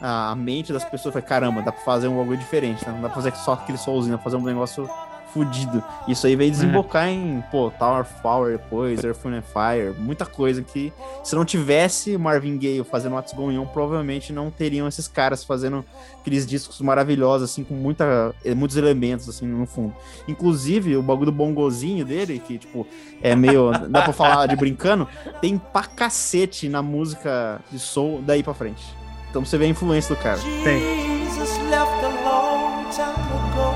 a 0.00 0.34
mente 0.34 0.72
das 0.72 0.84
pessoas, 0.84 1.12
foi 1.12 1.22
caramba, 1.22 1.62
dá 1.62 1.72
pra 1.72 1.82
fazer 1.82 2.08
um 2.08 2.16
bagulho 2.16 2.38
diferente, 2.38 2.84
né? 2.86 2.92
Não 2.92 3.02
dá 3.02 3.08
pra 3.08 3.16
fazer 3.16 3.34
só 3.36 3.54
aquele 3.54 3.78
soulzinho, 3.78 4.12
dá 4.12 4.18
pra 4.18 4.24
fazer 4.24 4.36
um 4.36 4.44
negócio 4.44 4.88
fudido. 5.36 5.84
Isso 6.08 6.26
aí 6.26 6.34
veio 6.34 6.50
desembocar 6.50 7.08
em, 7.08 7.42
pô, 7.50 7.70
Tower 7.70 8.00
of 8.00 8.14
Power 8.22 8.52
depois, 8.52 9.04
Earth, 9.04 9.22
Wind 9.22 9.34
and 9.34 9.42
Fire, 9.42 9.94
muita 9.98 10.24
coisa 10.24 10.62
que 10.62 10.90
se 11.22 11.34
não 11.36 11.44
tivesse 11.44 12.16
Marvin 12.16 12.56
Gaye 12.56 12.82
fazendo 12.82 13.14
What's 13.14 13.34
Going 13.34 13.58
On, 13.58 13.66
provavelmente 13.66 14.32
não 14.32 14.50
teriam 14.50 14.88
esses 14.88 15.06
caras 15.06 15.44
fazendo 15.44 15.84
aqueles 16.18 16.46
discos 16.46 16.80
maravilhosos, 16.80 17.50
assim, 17.50 17.64
com 17.64 17.74
muita, 17.74 18.34
eh, 18.44 18.54
muitos 18.54 18.78
elementos, 18.78 19.28
assim, 19.28 19.46
no 19.46 19.66
fundo. 19.66 19.94
Inclusive, 20.26 20.96
o 20.96 21.02
bagulho 21.02 21.26
do 21.26 21.36
bongozinho 21.36 22.04
dele, 22.04 22.38
que, 22.38 22.56
tipo, 22.56 22.86
é 23.20 23.36
meio, 23.36 23.72
dá 23.90 24.02
pra 24.02 24.14
falar 24.14 24.46
de 24.46 24.56
brincando, 24.56 25.06
tem 25.40 25.58
pra 25.58 25.82
cacete 25.82 26.66
na 26.66 26.80
música 26.80 27.60
de 27.70 27.78
soul 27.78 28.22
daí 28.22 28.42
pra 28.42 28.54
frente. 28.54 29.05
Então 29.36 29.44
você 29.44 29.58
vê 29.58 29.66
a 29.66 29.68
influência 29.68 30.14
do 30.14 30.22
cara. 30.22 30.38
Tem. 30.64 30.80
Jesus 31.26 31.58
left 31.68 31.92
a 32.02 32.08
long 32.24 32.88
time 32.88 33.04
ago. 33.04 33.74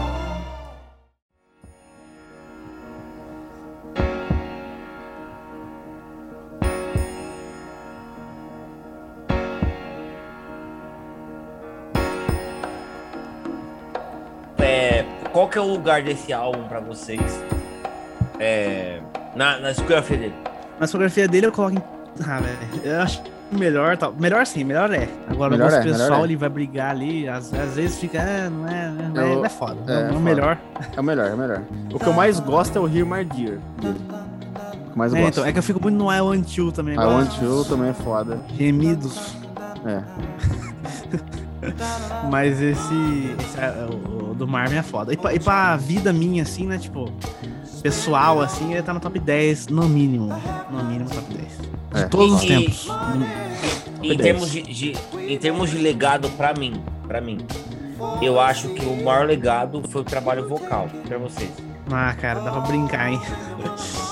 É, 14.59 15.05
qual 15.31 15.47
que 15.51 15.59
é 15.59 15.61
o 15.61 15.67
lugar 15.67 16.03
desse 16.03 16.33
álbum 16.33 16.67
pra 16.69 16.81
vocês? 16.81 17.21
É, 18.39 19.03
na, 19.37 19.61
na 19.61 19.73
discografia 19.73 20.17
dele. 20.17 20.35
Na 20.79 20.87
discografia 20.87 21.29
dele 21.29 21.49
eu 21.49 21.53
coloco 21.53 21.77
em. 21.77 21.83
Ah, 22.27 22.41
velho. 22.41 22.57
Eu 22.83 23.03
acho 23.03 23.23
melhor, 23.53 23.97
tal. 23.97 24.15
Melhor 24.19 24.47
sim, 24.47 24.65
melhor 24.65 24.93
é. 24.93 25.09
Agora 25.29 25.51
Melhor 25.51 25.69
o 25.69 25.71
gosto 25.71 25.89
é, 25.89 25.93
pessoal 25.93 26.21
é. 26.21 26.25
ele 26.25 26.37
vai 26.37 26.49
brigar 26.49 26.91
ali. 26.91 27.29
Às, 27.29 27.53
às 27.53 27.75
vezes 27.75 27.99
fica, 27.99 28.19
é, 28.19 28.49
não 28.49 28.69
é, 28.69 28.91
não 28.91 29.23
é, 29.23 29.33
Eu- 29.33 29.37
não 29.37 29.45
é 29.45 29.49
foda. 29.49 29.77
é, 29.93 30.09
É, 30.09 30.11
o 30.13 30.21
melhor. 30.21 30.59
É 30.97 31.01
o 31.01 31.05
melhor, 31.05 31.27
é 31.29 31.35
o 31.35 31.39
melhor. 31.39 31.63
O 31.93 31.99
que 31.99 32.07
eu 32.07 32.13
mais 32.13 32.39
gosto 32.41 32.77
é 32.77 32.81
o 32.81 32.87
Hear 32.89 33.07
My 33.07 33.25
Dear 33.25 33.59
dele. 33.81 33.81
O 33.81 33.81
que 33.81 34.93
eu 34.93 34.97
mais 34.97 35.15
É, 35.15 35.21
gosto. 35.21 35.29
então, 35.33 35.45
é 35.47 35.53
que 35.53 35.59
eu 35.59 35.63
fico 35.63 35.81
muito 35.83 35.97
no 35.97 36.13
I 36.13 36.21
Want 36.21 36.57
You 36.57 36.73
também. 36.73 36.95
I. 36.95 36.99
Want 36.99 37.41
You 37.43 37.65
também 37.65 37.91
é 37.91 37.95
foda. 37.95 38.39
Gemidos. 38.57 39.35
É. 39.87 40.01
Mas 42.31 42.61
esse, 42.61 43.35
esse 43.39 43.59
é, 43.61 43.87
o, 43.91 44.31
o 44.31 44.35
do 44.35 44.47
Marvin 44.47 44.77
é 44.77 44.83
foda. 44.83 45.13
E 45.13 45.17
pra, 45.17 45.35
e 45.35 45.41
pra 45.41 45.77
vida 45.77 46.13
minha, 46.13 46.43
assim, 46.43 46.67
né? 46.67 46.79
Tipo, 46.79 47.11
pessoal, 47.83 48.41
assim, 48.41 48.73
ele 48.73 48.83
tá 48.83 48.93
no 48.93 49.01
top 49.01 49.19
10, 49.19 49.69
no 49.69 49.89
mínimo. 49.89 50.29
No 50.71 50.85
mínimo, 50.85 51.09
top 51.11 51.35
10. 51.35 51.49
De 51.93 52.03
É. 52.03 52.09
todos 52.09 52.35
os 52.37 52.43
E- 52.45 52.47
tempos. 52.49 52.89
Em 54.03 54.09
Top 54.13 54.23
termos 54.23 54.51
de, 54.51 54.63
de- 54.63 54.97
em 55.29 55.39
termos 55.39 55.71
de 55.71 55.77
legado 55.79 56.29
pra 56.31 56.55
mim, 56.55 56.83
para 57.07 57.21
mim, 57.21 57.39
eu 58.23 58.41
acho 58.41 58.69
que 58.71 58.85
o 58.87 59.05
maior 59.05 59.27
legado 59.27 59.83
foi 59.91 60.01
o 60.01 60.05
trabalho 60.05 60.49
vocal 60.49 60.89
pra 61.07 61.19
vocês. 61.19 61.51
Ah, 61.93 62.15
cara, 62.19 62.41
dá 62.41 62.51
pra 62.51 62.61
brincar, 62.63 63.11
hein? 63.13 63.21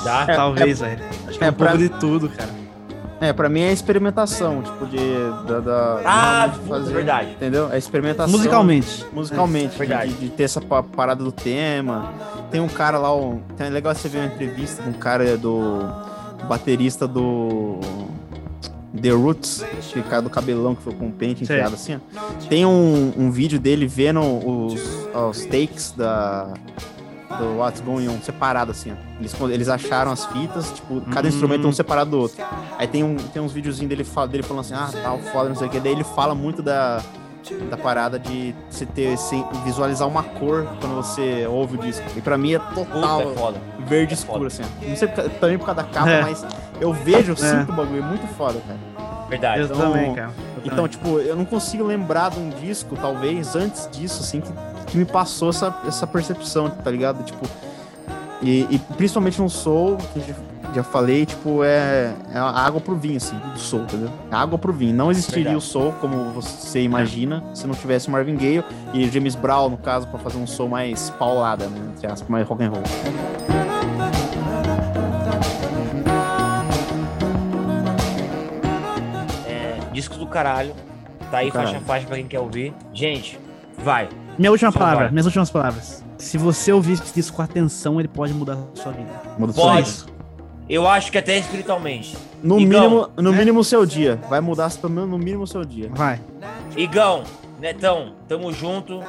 Tá? 0.05 0.27
Talvez, 0.27 0.81
velho. 0.81 1.01
Acho 1.27 1.39
que 1.39 1.45
é, 1.45 1.47
é 1.47 1.51
um 1.51 1.55
pra- 1.55 1.69
pouco 1.71 1.79
de 1.83 1.89
tudo, 2.01 2.29
cara. 2.29 2.51
É, 3.21 3.33
pra 3.33 3.49
mim 3.49 3.61
é 3.61 3.73
experimentação, 3.73 4.63
tipo, 4.63 4.87
de. 4.87 4.99
Da, 5.47 5.59
da- 5.61 6.01
Ah, 6.05 6.47
de 6.47 6.59
fazer, 6.69 6.93
verdade. 6.93 7.31
Entendeu? 7.33 7.69
É 7.73 7.77
experimentação. 7.77 8.31
Musicalmente. 8.31 9.05
Musicalmente, 9.13 9.73
de- 9.73 9.79
Verdade. 9.79 10.13
De, 10.13 10.19
de 10.21 10.29
ter 10.31 10.45
essa 10.45 10.61
pa- 10.61 10.83
parada 10.85 11.25
do 11.25 11.33
tema. 11.33 12.13
Tem 12.51 12.61
um 12.61 12.69
cara 12.69 12.97
lá, 12.99 13.15
um, 13.15 13.41
tem, 13.57 13.67
é 13.67 13.71
legal 13.71 13.95
você 13.95 14.09
ver 14.09 14.19
uma 14.19 14.27
entrevista 14.27 14.83
com 14.83 14.91
um 14.91 14.95
cara 14.95 15.37
do. 15.37 15.81
baterista 16.49 17.07
do. 17.09 17.81
The 19.01 19.11
Roots, 19.11 19.65
que 19.93 19.99
é 19.99 20.03
o 20.03 20.05
cara 20.05 20.23
do 20.23 20.31
cabelão 20.31 20.75
que 20.75 20.83
foi 20.83 20.95
com 20.95 21.09
o 21.09 21.13
pente 21.13 21.45
enfiado 21.45 21.75
assim, 21.75 21.97
ó. 21.97 22.21
Tem 22.49 22.65
um, 22.65 23.13
um 23.17 23.31
vídeo 23.31 23.59
dele 23.61 23.87
vendo 23.87 24.21
os, 24.21 24.81
os 25.15 25.45
takes 25.45 25.93
da, 25.93 26.49
do 27.39 27.59
What's 27.59 27.81
Going 27.81 28.09
On 28.09 28.21
separado, 28.23 28.71
assim, 28.73 28.93
ó. 28.93 28.95
Eles, 29.21 29.35
eles 29.51 29.69
acharam 29.69 30.11
as 30.13 30.27
fitas, 30.27 30.71
tipo, 30.73 31.01
cada 31.13 31.27
Hum. 31.27 31.31
instrumento 31.31 31.67
um 31.67 31.73
separado 31.73 32.11
do 32.11 32.19
outro. 32.19 32.45
Aí 32.79 32.87
tem, 32.87 33.03
um, 33.03 33.17
tem 33.17 33.41
uns 33.43 33.53
videozinhos 33.53 33.89
dele, 33.89 34.05
dele 34.29 34.43
falando 34.43 34.61
assim, 34.61 34.75
ah, 34.75 34.89
tal, 35.03 35.19
foda, 35.19 35.49
não 35.49 35.57
sei 35.57 35.67
o 35.67 35.71
que. 35.71 35.81
Daí 35.81 35.93
ele 35.93 36.05
fala 36.05 36.35
muito 36.35 36.63
da, 36.63 37.01
da 37.71 37.77
parada 37.77 38.19
de 38.19 38.55
você 38.69 38.85
ter, 38.87 39.17
se, 39.17 39.43
visualizar 39.65 40.07
uma 40.07 40.23
cor 40.23 40.67
quando 40.81 40.97
você 40.97 41.47
ouve 41.49 41.77
o 41.77 41.79
disco. 41.79 42.05
E 42.17 42.21
pra 42.21 42.37
mim 42.39 42.55
é 42.55 42.59
Puta, 42.59 42.85
total 42.93 43.21
é 43.23 43.35
foda. 43.35 43.59
verde 43.87 44.13
é 44.13 44.15
escuro, 44.15 44.51
foda. 44.51 44.65
assim. 44.65 44.89
Não 44.89 44.97
sei 44.97 45.09
também 45.41 45.59
por 45.59 45.67
causa 45.67 45.83
da 45.83 45.89
capa, 45.89 46.11
É. 46.11 46.23
mas 46.23 46.45
eu 46.81 46.93
vejo, 46.93 47.33
eu 47.33 47.37
sinto 47.37 47.71
o 47.73 47.75
bagulho, 47.75 48.03
é 48.03 48.07
muito 48.07 48.27
foda, 48.35 48.61
cara. 48.67 48.79
Verdade. 49.29 49.61
Eu 49.61 49.67
então- 49.67 49.79
também, 49.93 50.15
cara. 50.15 50.31
Eu 50.57 50.63
Então, 50.65 50.77
também. 50.77 50.89
tipo, 50.91 51.09
eu 51.21 51.37
não 51.37 51.45
consigo 51.45 51.85
lembrar 51.85 52.31
de 52.31 52.39
um 52.41 52.49
disco, 52.51 52.97
talvez, 52.97 53.55
antes 53.55 53.89
disso, 53.93 54.23
assim, 54.23 54.41
que, 54.41 54.51
que 54.89 54.97
me 54.97 55.05
passou 55.05 55.51
essa, 55.51 55.75
essa 55.87 56.07
percepção, 56.07 56.69
tá 56.71 56.91
ligado? 56.91 57.23
Tipo, 57.23 57.47
e, 58.43 58.67
e 58.71 58.79
principalmente 58.97 59.41
no 59.41 59.51
Soul, 59.51 59.97
que 60.13 60.21
já, 60.21 60.35
já 60.75 60.83
falei, 60.83 61.27
tipo, 61.27 61.63
é, 61.65 62.15
é 62.33 62.39
água 62.39 62.81
pro 62.81 62.95
vinho, 62.97 63.17
assim, 63.17 63.37
do 63.37 63.59
Soul, 63.59 63.83
entendeu? 63.83 64.11
É 64.31 64.35
água 64.35 64.59
pro 64.59 64.73
vinho. 64.73 64.95
Não 64.95 65.11
existiria 65.11 65.45
Verdade. 65.45 65.57
o 65.57 65.61
Soul, 65.61 65.93
como 66.01 66.31
você 66.31 66.81
imagina, 66.81 67.43
se 67.55 67.67
não 67.67 67.75
tivesse 67.75 68.11
Marvin 68.11 68.37
Gaye 68.37 68.65
e 68.95 69.09
James 69.11 69.35
Brown, 69.35 69.71
no 69.71 69.77
caso, 69.77 70.07
pra 70.07 70.19
fazer 70.19 70.39
um 70.39 70.47
Soul 70.47 70.69
mais 70.69 71.11
paulada, 71.11 71.67
né? 71.67 71.79
Entre 71.95 72.07
aspas, 72.07 72.29
mais 72.29 72.47
rock 72.47 72.63
and 72.63 72.71
roll. 72.71 72.83
É, 79.47 79.79
disco 79.93 80.17
do 80.17 80.27
caralho. 80.27 80.75
Tá 81.31 81.39
aí 81.39 81.49
Do 81.49 81.53
faixa 81.53 81.77
a 81.77 81.81
faixa 81.81 82.07
pra 82.07 82.17
quem 82.17 82.27
quer 82.27 82.41
ouvir. 82.41 82.73
Gente, 82.95 83.39
vai. 83.77 84.09
Minha 84.39 84.51
última 84.51 84.71
Só 84.71 84.79
palavra, 84.79 85.05
vai. 85.05 85.11
minhas 85.11 85.27
últimas 85.27 85.51
palavras. 85.51 86.05
Se 86.17 86.39
você 86.39 86.73
ouvir 86.73 87.01
disco 87.15 87.37
com 87.37 87.43
atenção, 87.43 87.99
ele 87.99 88.09
pode 88.09 88.33
mudar 88.33 88.55
a 88.55 88.81
sua 88.81 88.93
vida. 88.93 89.11
Muda 89.39 89.53
Pode. 89.53 89.55
só 89.55 89.81
isso. 89.81 90.07
Eu 90.69 90.87
acho 90.87 91.11
que 91.11 91.19
até 91.19 91.39
espiritualmente. 91.39 92.17
No 92.43 92.61
Igão, 92.61 92.83
mínimo, 92.83 93.09
no 93.17 93.33
né? 93.33 93.39
mínimo 93.39 93.61
o 93.61 93.65
seu 93.65 93.87
dia. 93.87 94.21
Vai 94.29 94.41
mudar 94.41 94.71
pelo 94.73 94.93
menos 94.93 95.09
no 95.11 95.19
mínimo 95.19 95.47
seu 95.47 95.65
dia. 95.65 95.91
Vai. 95.95 96.21
Igão, 96.77 97.25
Netão, 97.59 98.13
tamo 98.29 98.53
junto. 98.53 99.03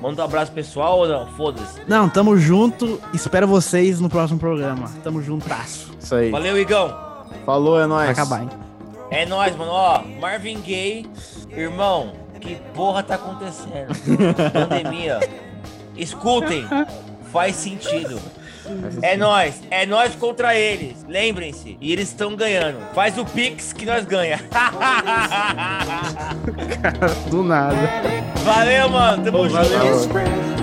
Manda 0.00 0.22
um 0.22 0.24
abraço 0.24 0.52
pessoal 0.52 0.98
ou 0.98 1.08
não? 1.08 1.26
Foda-se. 1.28 1.80
Não, 1.88 2.08
tamo 2.08 2.36
junto. 2.36 3.00
Espero 3.14 3.46
vocês 3.48 3.98
no 3.98 4.10
próximo 4.10 4.38
programa. 4.38 4.90
Tamo 5.02 5.22
juntasso. 5.22 5.90
Isso 5.98 6.14
aí. 6.14 6.30
Valeu, 6.30 6.58
Igão. 6.58 6.94
Falou, 7.44 7.80
é 7.80 7.86
nóis. 7.86 8.04
Vai 8.04 8.12
acabar, 8.12 8.42
hein? 8.42 8.50
É 9.10 9.24
nóis, 9.24 9.56
mano. 9.56 9.70
Ó, 9.72 10.02
Marvin 10.20 10.60
Gaye, 10.60 11.06
irmão, 11.50 12.12
que 12.46 12.54
porra 12.74 13.02
tá 13.02 13.16
acontecendo? 13.16 13.94
Pandemia. 14.52 15.18
Escutem, 15.96 16.64
faz 17.32 17.56
sentido. 17.56 18.20
É 19.00 19.16
nós, 19.16 19.62
é 19.70 19.86
nós 19.86 20.14
contra 20.16 20.54
eles. 20.54 21.04
Lembrem-se, 21.08 21.78
e 21.80 21.92
eles 21.92 22.08
estão 22.08 22.34
ganhando. 22.34 22.78
Faz 22.94 23.16
o 23.16 23.24
Pix 23.24 23.72
que 23.72 23.86
nós 23.86 24.04
ganha. 24.04 24.40
Do 27.30 27.44
nada. 27.44 27.76
Valeu, 28.44 28.88
mano. 28.88 29.24
Tamo 29.24 29.48
junto. 29.48 30.55